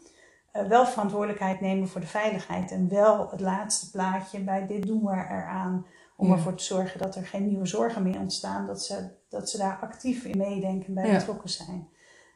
eh, 0.53 0.67
wel 0.67 0.87
verantwoordelijkheid 0.87 1.61
nemen 1.61 1.89
voor 1.89 2.01
de 2.01 2.07
veiligheid. 2.07 2.71
En 2.71 2.89
wel 2.89 3.31
het 3.31 3.41
laatste 3.41 3.91
plaatje 3.91 4.41
bij 4.45 4.67
dit 4.67 4.87
doen 4.87 5.05
we 5.05 5.11
eraan. 5.13 5.87
Om 6.17 6.27
Ja. 6.29 6.33
ervoor 6.35 6.55
te 6.55 6.65
zorgen 6.65 7.01
dat 7.01 7.17
er 7.17 7.27
geen 7.27 7.47
nieuwe 7.47 7.67
zorgen 7.67 8.03
meer 8.03 8.19
ontstaan. 8.19 8.67
Dat 8.67 8.83
ze, 8.83 9.09
dat 9.29 9.51
ze 9.51 9.59
daar 9.59 9.79
actief 9.81 10.25
in 10.25 10.39
meedenken 10.39 10.87
en 10.89 10.95
bij 10.95 11.07
Ja. 11.07 11.17
betrokken 11.19 11.49
zijn. 11.51 11.89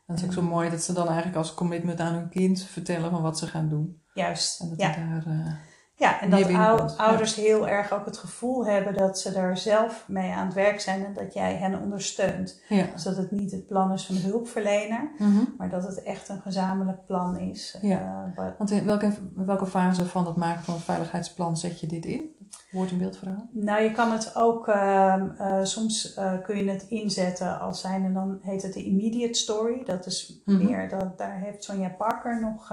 Dat 0.08 0.18
is 0.18 0.24
ook 0.24 0.32
zo 0.32 0.42
mooi 0.42 0.70
dat 0.70 0.82
ze 0.82 0.92
dan 0.92 1.06
eigenlijk 1.06 1.36
als 1.36 1.54
commitment 1.54 2.00
aan 2.00 2.14
hun 2.14 2.28
kind 2.28 2.62
vertellen 2.62 3.10
van 3.10 3.22
wat 3.22 3.38
ze 3.38 3.46
gaan 3.46 3.68
doen. 3.68 4.02
Juist. 4.14 4.60
En 4.60 4.68
dat 4.68 4.80
ja. 4.80 4.92
daar... 4.96 5.26
eh, 5.26 5.52
Ja, 5.98 6.20
en 6.20 6.30
dat 6.30 6.52
ou- 6.54 6.88
ouders 6.96 7.34
heel 7.34 7.68
erg 7.68 7.92
ook 7.92 8.04
het 8.04 8.16
gevoel 8.16 8.66
hebben 8.66 8.94
dat 8.94 9.18
ze 9.20 9.32
daar 9.32 9.56
zelf 9.58 10.04
mee 10.08 10.32
aan 10.32 10.44
het 10.46 10.54
werk 10.54 10.80
zijn 10.80 11.04
en 11.04 11.14
dat 11.14 11.34
jij 11.34 11.54
hen 11.56 11.80
ondersteunt. 11.80 12.60
ja. 12.68 12.86
Dus 12.92 13.02
dat 13.02 13.16
het 13.16 13.30
niet 13.30 13.50
het 13.50 13.66
plan 13.66 13.92
is 13.92 14.06
van 14.06 14.14
de 14.14 14.20
hulpverlener, 14.20 15.10
Mhm. 15.18 15.38
maar 15.56 15.68
dat 15.70 15.82
het 15.86 16.02
echt 16.02 16.28
een 16.28 16.40
gezamenlijk 16.40 17.06
plan 17.06 17.38
is. 17.38 17.78
Ja. 17.82 17.98
eh, 17.98 18.36
wat- 18.44 18.54
Want 18.58 18.70
in 18.70 18.84
welke, 18.84 19.12
welke 19.34 19.66
fase 19.66 20.06
van 20.06 20.26
het 20.26 20.36
maken 20.36 20.62
van 20.64 20.74
het 20.74 20.82
veiligheidsplan 20.82 21.56
zet 21.56 21.80
je 21.80 21.86
dit 21.86 22.04
in? 22.04 22.36
woord- 22.72 22.90
en 22.90 22.98
beeldverhaal? 22.98 23.48
Nou, 23.52 23.82
je 23.82 23.92
kan 23.92 24.12
het 24.12 24.36
ook, 24.36 24.68
ehm, 24.68 25.30
eh, 25.38 25.64
soms 25.64 26.14
eh, 26.14 26.32
kun 26.42 26.64
je 26.64 26.70
het 26.70 26.86
inzetten 26.88 27.60
als 27.60 27.80
zijn 27.80 28.04
en 28.04 28.12
dan 28.14 28.38
heet 28.42 28.62
het 28.62 28.72
de 28.72 28.84
immediate 28.84 29.38
story. 29.38 29.84
Dat 29.84 30.06
is 30.06 30.42
Mhm. 30.44 30.64
meer, 30.64 30.88
dat, 30.88 31.18
daar 31.18 31.38
heeft 31.38 31.64
Sonja 31.64 31.88
Parker 31.88 32.40
nog 32.40 32.70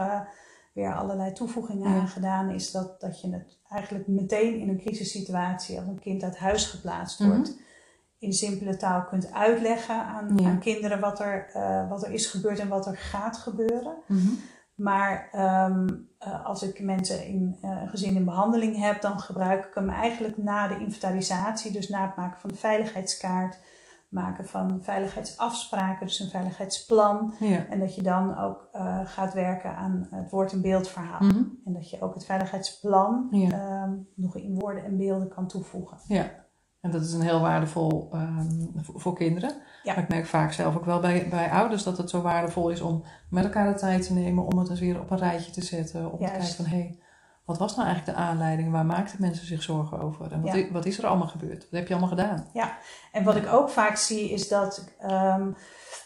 weer 0.76 0.96
allerlei 0.96 1.32
toevoegingen 1.32 1.88
aan 1.88 2.08
gedaan. 2.08 2.50
Is 2.50 2.72
dat, 2.72 3.02
dat 3.02 3.22
je 3.22 3.32
het 3.32 3.60
eigenlijk 3.70 4.08
meteen 4.08 4.60
in 4.60 4.70
een 4.70 4.80
crisissituatie, 4.80 5.78
als 5.78 5.88
een 5.88 6.00
kind 6.00 6.24
uit 6.24 6.38
huis 6.38 6.66
geplaatst 6.66 7.20
Mhm. 7.20 7.30
wordt, 7.30 7.58
in 8.20 8.34
simpele 8.34 8.78
taal 8.78 9.04
kunt 9.04 9.32
uitleggen 9.32 10.06
aan, 10.06 10.46
aan 10.46 10.60
kinderen 10.60 11.00
wat 11.00 11.20
er, 11.20 11.50
eh, 11.54 11.90
wat 11.90 12.04
er 12.06 12.12
is 12.12 12.28
gebeurd 12.28 12.60
en 12.60 12.68
wat 12.68 12.86
er 12.88 12.98
gaat 12.98 13.38
gebeuren. 13.38 13.94
Mhm. 14.08 14.28
Maar 14.76 15.30
ehm, 15.32 15.88
eh, 16.18 16.46
als 16.46 16.64
ik 16.64 16.80
mensen 16.80 17.26
in 17.26 17.58
eh, 17.62 17.90
gezin 17.90 18.16
in 18.16 18.26
behandeling 18.26 18.80
heb, 18.80 19.02
dan 19.02 19.20
gebruik 19.20 19.66
ik 19.66 19.74
hem 19.74 19.90
eigenlijk 19.90 20.38
na 20.38 20.68
de 20.68 20.80
inventarisatie, 20.80 21.72
dus 21.72 21.90
na 21.90 22.06
het 22.06 22.16
maken 22.16 22.40
van 22.40 22.50
de 22.50 22.56
veiligheidskaart, 22.56 23.60
maken 24.16 24.46
van 24.46 24.80
veiligheidsafspraken, 24.82 26.06
dus 26.06 26.20
een 26.20 26.30
veiligheidsplan. 26.30 27.34
Ja. 27.40 27.66
En 27.70 27.80
dat 27.80 27.96
je 27.96 28.02
dan 28.02 28.38
ook 28.38 28.68
eh, 28.72 29.00
gaat 29.04 29.34
werken 29.34 29.76
aan 29.76 30.08
het 30.12 30.30
woord- 30.30 30.52
en 30.52 30.62
beeldverhaal. 30.62 31.20
Mhm. 31.20 31.44
En 31.66 31.74
dat 31.74 31.90
je 31.90 32.02
ook 32.02 32.14
het 32.14 32.26
veiligheidsplan 32.26 33.28
Ja. 33.32 33.50
ehm, 33.50 33.94
nog 34.16 34.36
in 34.36 34.60
woorden 34.60 34.84
en 34.84 34.98
beelden 34.98 35.28
kan 35.28 35.48
toevoegen. 35.48 35.98
Ja, 36.08 36.32
en 36.82 36.92
dat 36.92 37.02
is 37.02 37.14
een 37.14 37.22
heel 37.22 37.42
waardevol 37.42 38.10
ehm, 38.12 38.50
voor, 38.76 39.02
voor 39.02 39.16
kinderen. 39.16 39.52
Ja. 39.84 39.94
Maar 39.94 40.04
ik 40.04 40.10
merk 40.10 40.26
vaak 40.26 40.52
zelf 40.52 40.76
ook 40.76 40.86
wel 40.86 41.00
bij, 41.00 41.28
bij 41.30 41.52
ouders 41.52 41.84
dat 41.84 41.98
het 41.98 42.10
zo 42.10 42.22
waardevol 42.22 42.70
is 42.70 42.82
om 42.82 43.04
met 43.30 43.44
elkaar 43.44 43.74
de 43.74 43.80
tijd 43.80 44.08
te 44.08 44.14
nemen 44.14 44.46
om 44.46 44.58
het 44.60 44.70
eens 44.70 44.80
weer 44.80 45.00
op 45.00 45.12
een 45.12 45.18
rijtje 45.18 45.52
te 45.52 45.62
zetten. 45.62 46.12
Om 46.12 46.20
Juist. 46.20 46.34
te 46.34 46.40
kijken 46.40 46.56
van 46.56 46.66
hé, 46.66 46.78
hey, 46.78 47.00
wat 47.46 47.58
was 47.58 47.76
nou 47.76 47.88
eigenlijk 47.88 48.18
de 48.18 48.24
aanleiding? 48.24 48.72
Waar 48.72 48.86
maakten 48.86 49.22
mensen 49.22 49.46
zich 49.46 49.64
zorgen 49.64 50.00
over? 50.00 50.32
En 50.32 50.42
wat, 50.42 50.56
Ja. 50.56 50.72
wat 50.72 50.86
is 50.86 50.98
er 50.98 51.06
allemaal 51.08 51.28
gebeurd? 51.28 51.60
Wat 51.64 51.80
heb 51.80 51.88
je 51.88 51.94
allemaal 51.94 52.18
gedaan? 52.18 52.48
En 53.12 53.24
wat 53.24 53.36
ik 53.36 53.48
ook 53.54 53.70
vaak 53.70 53.96
zie 53.96 54.30
is 54.32 54.48
dat, 54.48 54.86
ehm, 55.00 55.52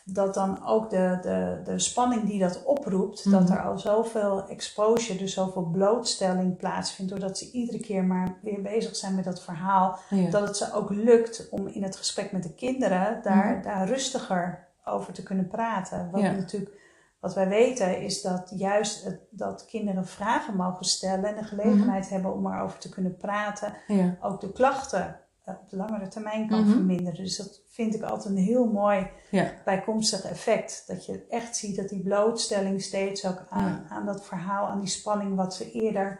dat 0.05 0.33
dan 0.33 0.65
ook 0.65 0.89
de, 0.89 1.17
de, 1.21 1.61
de 1.63 1.79
spanning 1.79 2.23
die 2.25 2.39
dat 2.39 2.63
oproept, 2.65 3.31
dat 3.31 3.43
Mhm. 3.43 3.51
er 3.51 3.61
al 3.63 3.77
zoveel 3.79 4.47
exposure, 4.47 5.17
dus 5.19 5.33
zoveel 5.33 5.63
blootstelling 5.63 6.57
plaatsvindt, 6.57 7.11
doordat 7.11 7.37
ze 7.37 7.51
iedere 7.51 7.79
keer 7.79 8.03
maar 8.03 8.35
weer 8.41 8.61
bezig 8.61 8.95
zijn 8.95 9.15
met 9.15 9.23
dat 9.23 9.43
verhaal, 9.43 9.99
Ja. 10.09 10.29
dat 10.29 10.47
het 10.47 10.57
ze 10.57 10.73
ook 10.73 10.89
lukt 10.89 11.47
om 11.49 11.67
in 11.67 11.83
het 11.83 11.95
gesprek 11.95 12.31
met 12.31 12.43
de 12.43 12.53
kinderen 12.53 13.19
daar, 13.23 13.51
Mhm. 13.53 13.61
daar 13.63 13.87
rustiger 13.87 14.67
over 14.85 15.13
te 15.13 15.23
kunnen 15.23 15.47
praten. 15.47 16.09
Wat 16.11 16.21
Ja. 16.21 16.31
natuurlijk. 16.31 16.77
Wat 17.19 17.33
wij 17.33 17.47
weten 17.47 18.01
is 18.01 18.21
dat 18.21 18.51
juist 18.55 19.03
het, 19.03 19.19
dat 19.29 19.65
kinderen 19.65 20.05
vragen 20.07 20.55
mogen 20.55 20.85
stellen 20.85 21.25
en 21.25 21.35
de 21.35 21.43
gelegenheid 21.43 22.03
Mhm. 22.03 22.13
hebben 22.13 22.33
om 22.33 22.53
erover 22.53 22.79
te 22.79 22.89
kunnen 22.89 23.17
praten, 23.17 23.73
ja. 23.87 24.17
ook 24.21 24.41
de 24.41 24.51
klachten 24.51 25.19
eh, 25.43 25.55
op 25.61 25.69
de 25.69 25.75
langere 25.75 26.07
termijn 26.07 26.47
kan 26.47 26.59
Mhm. 26.61 26.69
verminderen. 26.71 27.23
Dus 27.23 27.37
dat 27.37 27.61
vind 27.67 27.95
ik 27.95 28.01
altijd 28.03 28.35
een 28.35 28.41
heel 28.41 28.65
mooi 28.71 29.07
Ja. 29.31 29.51
bijkomstig 29.65 30.23
effect. 30.23 30.83
Dat 30.87 31.05
je 31.05 31.25
echt 31.29 31.55
ziet 31.55 31.75
dat 31.75 31.89
die 31.89 32.03
blootstelling 32.03 32.81
steeds 32.81 33.25
ook 33.27 33.45
aan, 33.49 33.63
Ja. 33.67 33.95
aan 33.95 34.05
dat 34.05 34.25
verhaal, 34.25 34.67
aan 34.67 34.79
die 34.79 34.89
spanning 34.89 35.35
wat 35.35 35.55
ze 35.55 35.71
eerder, 35.71 36.19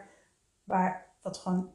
waar 0.64 1.06
wat 1.22 1.36
gewoon 1.36 1.70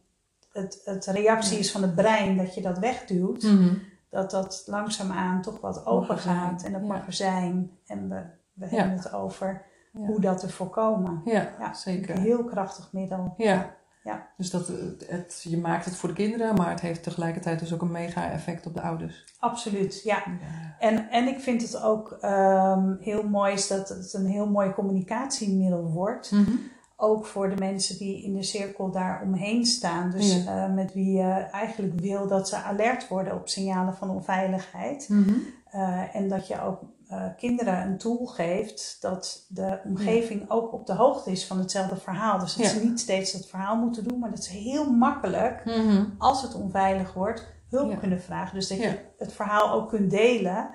het, 0.51 0.81
het 0.85 1.05
reactie 1.05 1.57
is 1.59 1.71
van 1.71 1.81
het 1.81 1.95
brein, 1.95 2.37
dat 2.37 2.55
je 2.55 2.61
dat 2.61 2.77
wegduwt, 2.77 3.43
Mhm. 3.43 3.73
dat 4.09 4.31
dat 4.31 4.63
langzaamaan 4.65 5.41
toch 5.41 5.59
wat 5.59 5.85
open 5.85 6.17
gaat 6.17 6.63
en 6.63 6.71
dat 6.71 6.81
mag 6.81 7.05
er 7.05 7.13
zijn. 7.13 7.71
En 7.87 8.09
we, 8.09 8.21
we 8.55 8.65
Ja. 8.69 8.77
hebben 8.77 8.97
het 8.97 9.13
over 9.13 9.61
hoe 9.91 10.19
dat 10.21 10.39
te 10.39 10.49
voorkomen. 10.49 11.21
Ja, 11.25 11.73
zeker. 11.73 12.15
Een 12.15 12.21
heel 12.21 12.43
krachtig 12.43 12.89
middel. 12.93 13.33
Ja. 13.37 13.75
Ja. 14.03 14.27
Dus 14.37 14.49
dat, 14.49 14.67
het, 14.67 15.05
het- 15.09 15.45
je 15.49 15.57
maakt 15.57 15.85
het 15.85 15.95
voor 15.95 16.09
de 16.09 16.15
kinderen, 16.15 16.55
maar 16.55 16.69
het 16.69 16.79
heeft 16.81 17.03
tegelijkertijd 17.03 17.59
dus 17.59 17.73
ook 17.73 17.81
een 17.81 17.91
mega 17.91 18.31
effect 18.31 18.65
op 18.65 18.73
de 18.73 18.81
ouders. 18.81 19.23
Absoluut, 19.39 20.01
ja. 20.03 20.15
Ja. 20.25 20.75
En, 20.79 21.09
en 21.09 21.27
ik 21.27 21.39
vind 21.39 21.61
het 21.61 21.81
ook 21.81 22.17
ehm, 22.21 22.95
heel 22.99 23.23
mooi 23.23 23.53
is 23.53 23.67
dat 23.67 23.89
het 23.89 24.13
een 24.13 24.25
heel 24.25 24.49
mooi 24.49 24.71
communicatiemiddel 24.73 25.83
wordt. 25.91 26.31
Mhm. 26.31 26.51
Ook 26.97 27.25
voor 27.25 27.49
de 27.49 27.55
mensen 27.55 27.97
die 27.97 28.23
in 28.23 28.33
de 28.35 28.43
cirkel 28.43 28.91
daar 28.91 29.21
omheen 29.23 29.65
staan. 29.65 30.11
Dus 30.11 30.43
Ja. 30.43 30.65
eh, 30.67 30.73
met 30.73 30.93
wie 30.93 31.11
je 31.17 31.31
eigenlijk 31.51 31.99
wil 31.99 32.27
dat 32.27 32.49
ze 32.49 32.55
alert 32.57 33.07
worden 33.07 33.33
op 33.35 33.47
signalen 33.49 33.93
van 33.95 34.09
onveiligheid. 34.09 35.09
Mhm. 35.09 35.33
Eh, 35.71 36.15
en 36.15 36.29
dat 36.29 36.47
je 36.47 36.61
ook 36.61 36.79
eh, 37.07 37.25
kinderen 37.37 37.81
een 37.81 37.97
tool 37.97 38.25
geeft 38.25 38.97
dat 39.01 39.45
de 39.49 39.79
omgeving 39.85 40.49
ook 40.49 40.73
op 40.73 40.85
de 40.85 40.93
hoogte 40.93 41.31
is 41.31 41.47
van 41.47 41.59
hetzelfde 41.59 41.95
verhaal. 41.95 42.39
Dus 42.39 42.55
dat 42.55 42.65
Ja. 42.65 42.71
ze 42.71 42.83
niet 42.85 42.99
steeds 42.99 43.31
dat 43.31 43.45
verhaal 43.45 43.75
moeten 43.77 44.03
doen, 44.07 44.19
maar 44.19 44.29
dat 44.29 44.43
ze 44.43 44.51
heel 44.57 44.91
makkelijk, 44.91 45.65
Mhm. 45.65 46.05
als 46.17 46.41
het 46.41 46.55
onveilig 46.55 47.13
wordt, 47.13 47.53
hulp 47.69 47.91
Ja. 47.91 47.97
kunnen 47.97 48.21
vragen. 48.21 48.55
Dus 48.55 48.67
dat 48.67 48.77
je 48.77 48.99
het 49.17 49.33
verhaal 49.33 49.71
ook 49.71 49.89
kunt 49.89 50.09
delen 50.11 50.69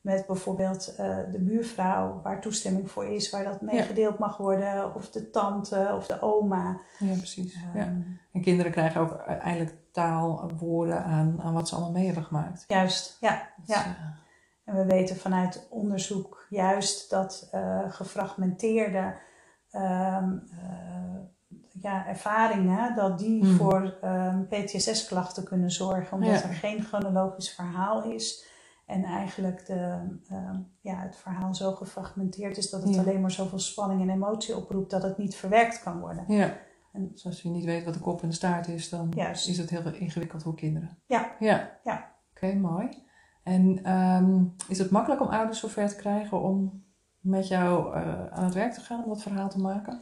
met 0.00 0.26
bijvoorbeeld 0.26 0.94
eh, 0.96 1.16
de 1.32 1.38
buurvrouw 1.40 2.20
waar 2.22 2.40
toestemming 2.40 2.90
voor 2.90 3.06
is, 3.06 3.30
waar 3.30 3.44
dat 3.44 3.60
mee 3.60 3.76
Ja. 3.76 3.82
gedeeld 3.82 4.18
mag 4.18 4.36
worden, 4.36 4.94
of 4.94 5.10
de 5.10 5.30
tante 5.30 5.92
of 5.96 6.06
de 6.06 6.22
oma. 6.22 6.80
Ja, 6.98 7.14
precies. 7.16 7.54
Ja. 7.74 7.80
Ehm, 7.80 8.00
En 8.32 8.40
kinderen 8.42 8.72
krijgen 8.72 9.00
ook 9.00 9.22
uiteindelijk 9.26 9.74
taal, 9.92 10.50
woorden 10.58 11.04
aan, 11.04 11.40
aan 11.42 11.54
wat 11.54 11.68
ze 11.68 11.74
allemaal 11.74 11.92
mee 11.92 12.04
hebben 12.06 12.24
gemaakt. 12.24 12.64
Juist, 12.66 13.16
ja. 13.20 13.42
Ja. 13.64 13.96
En 14.64 14.74
we 14.76 14.84
weten 14.84 15.16
vanuit 15.16 15.66
onderzoek 15.70 16.46
juist 16.48 17.10
dat 17.10 17.48
eh, 17.52 17.80
gefragmenteerde 17.92 19.14
ehm, 19.70 20.38
eh, 20.50 21.18
ja, 21.80 22.06
ervaringen, 22.06 22.94
dat 22.94 23.18
die 23.18 23.44
Mhm. 23.44 23.56
voor 23.56 23.96
ehm, 24.00 24.42
PTSS-klachten 24.48 25.44
kunnen 25.44 25.70
zorgen, 25.70 26.16
omdat 26.16 26.40
Ja. 26.40 26.48
er 26.48 26.54
geen 26.54 26.82
chronologisch 26.82 27.50
verhaal 27.54 28.04
is. 28.12 28.52
En 28.86 29.04
eigenlijk 29.04 29.66
de, 29.66 30.18
ehm, 30.28 30.60
ja, 30.80 30.96
het 31.00 31.16
verhaal 31.16 31.54
zo 31.54 31.72
gefragmenteerd 31.72 32.56
is 32.56 32.70
dat 32.70 32.82
het 32.82 32.94
Ja. 32.94 33.00
alleen 33.00 33.20
maar 33.20 33.30
zoveel 33.30 33.58
spanning 33.58 34.00
en 34.00 34.10
emotie 34.10 34.56
oproept 34.56 34.90
dat 34.90 35.02
het 35.02 35.18
niet 35.18 35.36
verwerkt 35.36 35.82
kan 35.82 36.00
worden. 36.00 36.24
ja. 36.28 36.56
En- 36.92 37.08
Dus 37.12 37.26
als 37.26 37.42
je 37.42 37.48
niet 37.48 37.64
weet 37.64 37.84
wat 37.84 37.94
de 37.94 38.00
kop 38.00 38.22
en 38.22 38.28
de 38.28 38.34
staart 38.34 38.68
is, 38.68 38.88
dan 38.88 39.12
Juist. 39.14 39.48
is 39.48 39.58
het 39.58 39.70
heel 39.70 39.92
ingewikkeld 39.92 40.42
voor 40.42 40.54
kinderen. 40.54 40.98
Ja. 41.06 41.36
Ja. 41.38 41.78
Ja. 41.84 42.12
Oké, 42.30 42.54
mooi. 42.54 42.88
En 43.44 43.80
ehm, 43.84 44.42
is 44.68 44.78
het 44.78 44.90
makkelijk 44.90 45.20
om 45.20 45.28
ouders 45.28 45.60
zover 45.60 45.88
te 45.88 45.96
krijgen 45.96 46.40
om 46.42 46.82
met 47.20 47.48
jou 47.48 47.94
eh, 47.94 48.26
aan 48.30 48.44
het 48.44 48.54
werk 48.54 48.72
te 48.72 48.80
gaan 48.80 49.02
om 49.02 49.08
dat 49.08 49.22
verhaal 49.22 49.48
te 49.48 49.60
maken? 49.60 50.00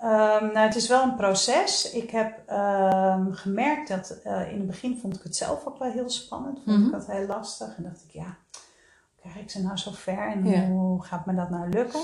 Ehm, 0.00 0.44
nou, 0.44 0.58
het 0.58 0.74
is 0.76 0.88
wel 0.88 1.02
een 1.02 1.14
proces. 1.16 1.92
Ik 1.92 2.10
heb 2.10 2.42
ehm, 2.46 3.32
gemerkt 3.32 3.88
dat 3.88 4.10
eh, 4.24 4.52
in 4.52 4.58
het 4.58 4.66
begin 4.66 4.98
vond 4.98 5.16
ik 5.16 5.22
het 5.22 5.36
zelf 5.36 5.66
ook 5.66 5.78
wel 5.78 5.90
heel 5.90 6.10
spannend. 6.10 6.60
Vond 6.64 6.76
Mhm. 6.76 6.86
ik 6.86 6.92
dat 6.92 7.06
heel 7.06 7.26
lastig. 7.26 7.76
En 7.76 7.82
dacht 7.82 8.04
ik, 8.04 8.10
ja, 8.10 8.36
hoe 8.50 9.20
krijg 9.20 9.36
ik 9.36 9.50
ze 9.50 9.62
nou 9.62 9.76
zo 9.76 9.90
ver 9.94 10.28
en 10.32 10.44
Ja. 10.48 10.66
hoe 10.66 11.02
gaat 11.04 11.26
me 11.26 11.34
dat 11.34 11.50
nou 11.50 11.68
lukken? 11.68 12.00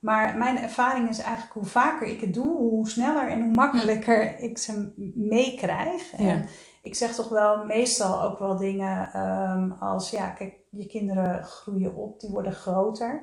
Maar 0.00 0.36
mijn 0.36 0.58
ervaring 0.58 1.08
is 1.08 1.18
eigenlijk 1.18 1.52
hoe 1.54 1.64
vaker 1.64 2.06
ik 2.06 2.20
het 2.20 2.34
doe, 2.34 2.46
hoe 2.56 2.88
sneller 2.88 3.28
en 3.30 3.42
hoe 3.42 3.52
makkelijker 3.54 4.38
ik 4.38 4.58
ze 4.58 4.92
meekrijg. 5.14 6.12
En. 6.12 6.46
Ik 6.84 6.94
zeg 6.94 7.14
toch 7.14 7.28
wel 7.28 7.64
meestal 7.64 8.22
ook 8.22 8.38
wel 8.38 8.56
dingen 8.56 9.12
ehm, 9.12 9.70
als, 9.70 10.10
ja, 10.10 10.28
kijk, 10.28 10.54
je 10.70 10.86
kinderen 10.86 11.44
groeien 11.44 11.94
op, 11.96 12.20
die 12.20 12.30
worden 12.30 12.52
groter. 12.52 13.22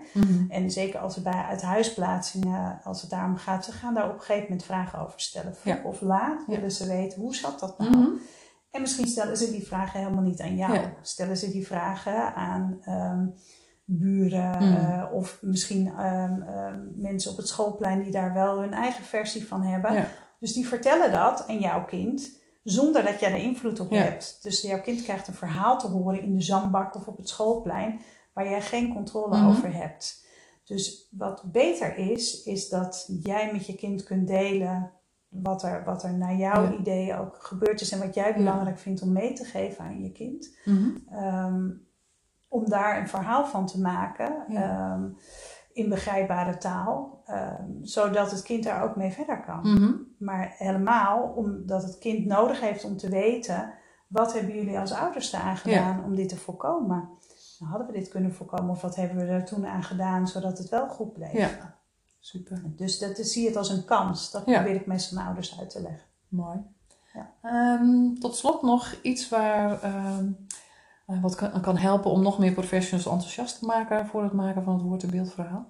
En 0.50 0.72
zeker 0.72 1.00
als 1.00 1.16
het 1.16 1.24
bij 1.24 1.44
uithuisplaatsingen, 1.50 2.82
als 2.84 3.02
het 3.02 3.10
daarom 3.10 3.38
gaat, 3.38 3.66
ze 3.66 3.72
gaan 3.72 3.94
daar 3.94 4.08
op 4.10 4.14
een 4.14 4.20
gegeven 4.20 4.44
moment 4.44 4.64
vragen 4.64 5.00
over 5.00 5.20
stellen. 5.20 5.54
Ja. 5.64 5.80
of 5.84 6.02
laat 6.02 6.44
Ja. 6.48 6.56
willen 6.56 6.72
ze 6.72 6.88
weten, 6.88 7.22
hoe 7.22 7.36
zat 7.36 7.60
dat 7.60 7.78
nou? 7.78 7.92
Mhm. 7.98 8.10
En 8.72 8.82
misschien 8.82 9.08
stellen 9.08 9.38
ze 9.38 9.52
die 9.52 9.68
vragen 9.68 10.00
helemaal 10.00 10.24
niet 10.24 10.42
aan 10.42 10.56
jou. 10.56 10.74
Ja. 10.74 10.94
Stellen 11.02 11.38
ze 11.38 11.52
die 11.52 11.68
vragen 11.68 12.36
aan 12.36 12.78
ehm, 12.82 13.26
buren 13.86 14.58
Mhm. 14.68 14.76
eh, 14.76 15.14
of 15.14 15.38
misschien 15.42 15.88
ehm, 15.98 16.40
mensen 16.96 17.32
op 17.32 17.38
het 17.38 17.48
schoolplein 17.48 18.02
die 18.04 18.12
daar 18.12 18.34
wel 18.34 18.60
hun 18.60 18.74
eigen 18.74 19.04
versie 19.04 19.48
van 19.48 19.62
hebben. 19.64 20.06
Dus 20.40 20.54
die 20.54 20.68
vertellen 20.68 21.12
dat 21.12 21.46
aan 21.48 21.60
jouw 21.60 21.86
kind 21.86 22.40
zonder 22.64 23.04
dat 23.04 23.20
jij 23.20 23.32
er 23.32 23.38
invloed 23.44 23.80
op 23.80 23.92
Ja. 23.92 24.02
hebt. 24.02 24.40
Dus 24.42 24.62
jouw 24.62 24.82
kind 24.82 25.04
krijgt 25.04 25.28
een 25.28 25.34
verhaal 25.34 25.80
te 25.80 25.88
horen 25.88 26.22
in 26.22 26.36
de 26.36 26.42
zandbak 26.42 26.96
of 26.96 27.08
op 27.08 27.18
het 27.18 27.30
schoolplein 27.30 28.00
waar 28.34 28.50
jij 28.50 28.62
geen 28.62 28.94
controle 28.94 29.38
Mhm. 29.38 29.48
over 29.48 29.74
hebt. 29.74 30.26
Dus 30.64 31.08
wat 31.12 31.44
beter 31.52 31.98
is, 31.98 32.44
is 32.44 32.70
dat 32.70 33.10
jij 33.24 33.50
met 33.52 33.66
je 33.66 33.76
kind 33.76 34.04
kunt 34.04 34.28
delen 34.28 34.92
wat 35.28 35.64
er, 35.64 35.84
wat 35.86 36.04
er 36.04 36.14
naar 36.14 36.36
jouw 36.36 36.64
Ja. 36.64 36.78
idee 36.78 37.18
ook 37.20 37.38
gebeurd 37.44 37.82
is 37.82 37.92
en 37.92 38.00
wat 38.00 38.14
jij 38.14 38.34
belangrijk 38.34 38.80
vindt 38.80 39.02
om 39.02 39.12
mee 39.12 39.34
te 39.34 39.44
geven 39.46 39.84
aan 39.84 40.02
je 40.04 40.12
kind. 40.12 40.56
Mhm. 40.66 40.90
Ehm, 41.10 41.70
om 42.48 42.70
daar 42.70 43.00
een 43.00 43.08
verhaal 43.10 43.46
van 43.46 43.66
te 43.66 43.80
maken 43.82 44.44
Ja. 44.48 45.00
In 45.74 45.90
begrijpbare 45.90 46.58
taal, 46.58 47.22
ehm, 47.26 47.64
zodat 47.82 48.32
het 48.32 48.42
kind 48.42 48.64
daar 48.64 48.84
ook 48.84 48.96
mee 48.96 49.12
verder 49.12 49.42
kan. 49.42 49.74
Mhm. 49.74 49.92
Maar 50.18 50.54
helemaal 50.58 51.34
omdat 51.36 51.84
het 51.84 51.98
kind 51.98 52.26
nodig 52.26 52.60
heeft 52.62 52.84
om 52.84 52.98
te 52.98 53.10
weten, 53.10 53.74
wat 54.08 54.34
hebben 54.34 54.56
jullie 54.56 54.80
als 54.80 54.94
ouders 54.94 55.34
eraan 55.34 55.58
gedaan 55.58 56.04
om 56.04 56.16
dit 56.16 56.30
te 56.30 56.38
voorkomen? 56.38 57.10
Nou, 57.60 57.72
hadden 57.72 57.88
we 57.88 57.94
dit 58.00 58.10
kunnen 58.10 58.34
voorkomen 58.34 58.70
of 58.70 58.82
wat 58.82 58.96
hebben 58.96 59.18
we 59.18 59.32
er 59.32 59.46
toen 59.46 59.66
aan 59.68 59.84
gedaan 59.84 60.28
zodat 60.28 60.58
het 60.58 60.70
wel 60.70 60.88
goed 60.88 61.14
bleef? 61.14 61.32
Ja, 61.32 61.76
super. 62.20 62.62
Dus 62.66 63.00
dat 63.00 63.18
zie 63.18 63.48
het 63.48 63.56
als 63.56 63.70
een 63.70 63.86
kans. 63.86 64.32
Dat 64.32 64.46
Ja. 64.46 64.62
probeer 64.62 64.76
ik 64.76 64.86
met 64.86 65.02
zijn 65.02 65.26
ouders 65.26 65.60
uit 65.60 65.70
te 65.70 65.82
leggen. 65.82 66.08
Mooi. 66.28 66.58
Ja. 67.14 67.32
Ehm, 67.42 68.14
tot 68.20 68.36
slot 68.36 68.62
nog 68.62 68.96
iets 69.02 69.30
waar, 69.30 69.82
ehm, 69.82 70.26
eh, 70.48 70.51
wat 71.22 71.36
kan, 71.36 71.62
kan 71.62 71.78
helpen 71.78 72.12
om 72.12 72.22
nog 72.22 72.40
meer 72.40 72.54
professionals 72.54 73.06
enthousiast 73.06 73.60
te 73.60 73.66
maken 73.66 74.08
voor 74.08 74.24
het 74.24 74.34
maken 74.34 74.64
van 74.64 74.74
het 74.74 74.82
woord- 74.82 75.04
en 75.04 75.10
beeldverhaal? 75.10 75.66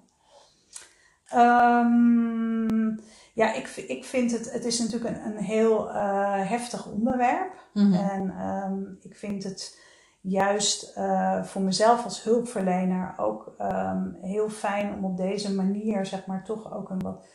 Ehm, 1.29 2.88
ja, 3.33 3.53
ik, 3.53 3.67
ik 3.67 4.05
vind 4.05 4.31
het, 4.31 4.51
het 4.51 4.65
is 4.65 4.79
natuurlijk 4.79 5.15
een, 5.15 5.25
een 5.25 5.43
heel 5.43 5.91
eh, 5.91 6.50
heftig 6.50 6.91
onderwerp. 6.91 7.53
Mhm. 7.74 7.93
En 7.93 8.29
ehm, 8.29 8.83
ik 9.01 9.15
vind 9.15 9.43
het 9.43 9.79
juist 10.21 10.95
eh, 10.95 11.43
voor 11.43 11.62
mezelf 11.62 12.03
als 12.03 12.24
hulpverlener 12.24 13.13
ook 13.17 13.53
ehm, 13.57 14.12
heel 14.21 14.50
fijn 14.50 14.93
om 14.93 15.05
op 15.05 15.17
deze 15.17 15.55
manier, 15.55 16.05
zeg 16.05 16.25
maar, 16.25 16.43
toch 16.43 16.74
ook 16.74 16.89
een 16.89 17.01
wat 17.01 17.25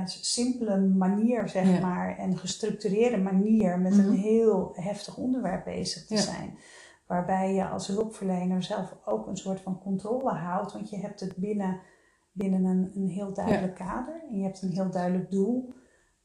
ja, 0.00 0.06
simpele 0.06 0.78
manier, 0.80 1.48
zeg 1.48 1.68
Ja. 1.70 1.80
maar, 1.80 2.18
en 2.18 2.38
gestructureerde 2.38 3.18
manier 3.18 3.78
met 3.78 3.96
Mhm. 3.96 4.00
een 4.06 4.12
heel 4.12 4.70
heftig 4.74 5.16
onderwerp 5.16 5.64
bezig 5.64 6.06
te 6.06 6.14
Ja. 6.14 6.20
zijn. 6.20 6.58
Waarbij 7.06 7.54
je 7.54 7.68
als 7.68 7.86
hulpverlener 7.86 8.62
zelf 8.62 8.96
ook 9.04 9.26
een 9.26 9.36
soort 9.36 9.60
van 9.60 9.78
controle 9.80 10.30
houdt, 10.30 10.72
want 10.72 10.90
je 10.90 10.96
hebt 10.98 11.20
het 11.20 11.36
binnen, 11.36 11.80
binnen 12.32 12.64
een, 12.64 12.90
een 12.94 13.08
heel 13.08 13.34
duidelijk 13.34 13.74
kader 13.74 14.22
en 14.30 14.36
je 14.38 14.42
hebt 14.44 14.62
een 14.62 14.72
heel 14.72 14.90
duidelijk 14.90 15.30
doel. 15.30 15.72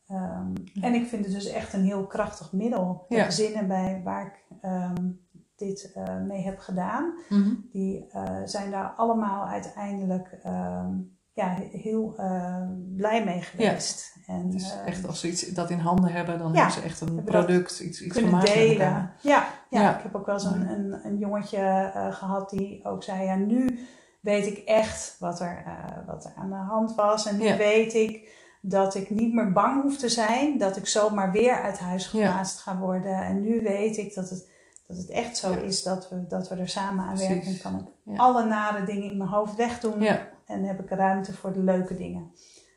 Ehm. 0.07 0.53
En 0.81 0.93
ik 0.93 1.05
vind 1.07 1.25
het 1.25 1.33
dus 1.33 1.47
echt 1.47 1.73
een 1.73 1.83
heel 1.83 2.05
krachtig 2.07 2.53
middel. 2.53 3.05
De 3.09 3.19
gezinnen 3.19 3.67
bij, 3.67 4.01
waar 4.03 4.25
ik 4.25 4.57
ehm, 4.61 5.11
dit 5.55 5.91
eh, 5.93 6.21
mee 6.21 6.41
heb 6.43 6.57
gedaan, 6.59 7.13
Mhm. 7.29 7.53
die 7.71 8.07
eh, 8.09 8.41
zijn 8.45 8.71
daar 8.71 8.93
allemaal 8.95 9.45
uiteindelijk 9.47 10.39
ehm, 10.43 10.93
ja, 11.35 11.47
he- 11.49 11.77
heel 11.77 12.13
eh, 12.17 12.61
blij 12.95 13.23
mee 13.25 13.41
geweest. 13.41 14.17
En, 14.27 14.45
Het 14.45 14.53
is 14.53 14.71
eh, 14.71 14.87
echt, 14.87 15.07
als 15.07 15.19
ze 15.19 15.27
iets 15.27 15.47
dat 15.47 15.69
in 15.69 15.79
handen 15.79 16.11
hebben, 16.11 16.37
dan 16.39 16.47
Ja, 16.53 16.55
hebben 16.57 16.73
ze 16.73 16.81
echt 16.81 17.01
een 17.01 17.23
product, 17.23 17.79
iets, 17.79 18.01
iets 18.01 18.17
gemaakt 18.17 18.47
delen. 18.53 18.77
Ja, 18.77 19.11
ja, 19.21 19.47
Ja. 19.69 19.97
ik 19.97 20.03
heb 20.03 20.15
ook 20.15 20.25
wel 20.25 20.35
eens 20.35 20.43
een, 20.43 20.69
een, 20.69 20.99
een 21.05 21.17
jongetje 21.17 21.57
eh, 21.93 22.13
gehad 22.13 22.49
die 22.49 22.85
ook 22.85 23.03
zei: 23.03 23.23
Ja, 23.23 23.35
nu 23.35 23.79
weet 24.19 24.45
ik 24.45 24.57
echt 24.57 25.15
wat 25.19 25.39
er, 25.39 25.63
eh, 25.65 26.07
wat 26.07 26.25
er 26.25 26.31
aan 26.37 26.49
de 26.49 26.55
hand 26.55 26.95
was. 26.95 27.25
En 27.25 27.37
nu 27.37 27.57
weet 27.57 27.93
ik 27.93 28.33
dat 28.61 28.95
ik 28.95 29.09
niet 29.09 29.33
meer 29.33 29.51
bang 29.51 29.81
hoef 29.81 29.97
te 29.97 30.09
zijn 30.09 30.57
dat 30.57 30.77
ik 30.77 30.87
zomaar 30.87 31.31
weer 31.31 31.61
uit 31.61 31.79
huis 31.79 32.07
geplaatst 32.07 32.59
ga 32.59 32.77
worden. 32.77 33.21
En 33.23 33.41
nu 33.41 33.61
weet 33.63 33.97
ik 33.97 34.13
dat 34.15 34.29
het, 34.29 34.49
dat 34.87 34.97
het 34.97 35.09
echt 35.09 35.37
zo 35.37 35.51
Ja. 35.51 35.57
is 35.57 35.83
dat 35.83 36.09
we, 36.09 36.27
dat 36.27 36.49
we 36.49 36.55
er 36.55 36.69
samen 36.69 37.05
aan 37.05 37.13
Precies. 37.13 37.27
werken. 37.29 37.47
En 37.51 37.59
kan 37.61 37.79
ik 37.79 37.85
Ja. 38.03 38.17
alle 38.17 38.45
nare 38.45 38.85
dingen 38.85 39.11
in 39.11 39.17
mijn 39.17 39.29
hoofd 39.29 39.55
wegdoen. 39.55 40.01
Ja, 40.01 40.27
En 40.45 40.63
heb 40.63 40.79
ik 40.79 40.89
ruimte 40.89 41.33
voor 41.33 41.53
de 41.53 41.59
leuke 41.63 41.95
dingen. 41.95 42.31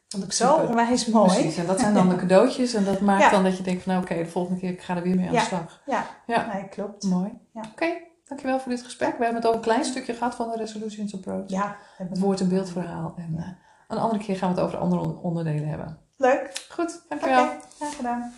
Vond 0.09 0.25
ik 0.25 0.33
zo 0.33 0.53
Super. 0.55 0.69
onwijs 0.69 1.07
mooi. 1.07 1.29
precies. 1.33 1.57
En 1.57 1.67
dat 1.67 1.81
zijn 1.81 1.95
dan 1.95 2.09
de 2.09 2.17
cadeautjes. 2.27 2.75
En 2.75 2.85
dat 2.85 3.01
maakt 3.01 3.23
Ja. 3.23 3.31
dan 3.31 3.43
dat 3.45 3.57
je 3.57 3.63
denkt 3.63 3.83
van 3.83 3.93
nou 3.93 4.05
oké, 4.05 4.15
de 4.15 4.27
volgende 4.27 4.61
keer 4.61 4.71
ik 4.71 4.81
ga 4.83 4.97
er 4.97 5.03
weer 5.03 5.17
mee 5.17 5.27
aan 5.27 5.33
Ja. 5.33 5.41
de 5.41 5.47
slag. 5.47 5.83
Ja, 5.87 6.07
Ja. 6.27 6.53
nee, 6.53 6.69
klopt. 6.69 7.03
Mooi. 7.05 7.39
Ja. 7.53 7.63
Oké, 7.73 7.87
dankjewel 8.25 8.61
voor 8.61 8.71
dit 8.73 8.83
gesprek. 8.83 9.19
We 9.19 9.25
hebben 9.25 9.35
het 9.43 9.47
ook 9.47 9.55
een 9.55 9.61
klein 9.61 9.85
stukje 9.85 10.15
gehad 10.15 10.35
van 10.35 10.51
de 10.51 10.57
Resolutions 10.57 11.15
Approach. 11.15 11.49
Ja, 11.51 11.77
hebben 11.97 12.17
Het 12.17 12.25
woord- 12.25 12.41
en 12.41 12.49
beeldverhaal. 12.49 13.15
En 13.17 13.35
eh, 13.39 13.49
een 13.89 13.99
andere 13.99 14.23
keer 14.23 14.37
gaan 14.37 14.49
we 14.49 14.55
het 14.55 14.65
over 14.65 14.79
de 14.79 14.85
andere 14.85 15.03
on- 15.03 15.19
onderdelen 15.23 15.69
hebben. 15.69 15.99
Leuk. 16.17 16.67
Goed, 16.71 17.05
dankjewel. 17.09 17.45
Oké, 17.45 17.57
graag 17.79 17.97
gedaan. 17.97 18.33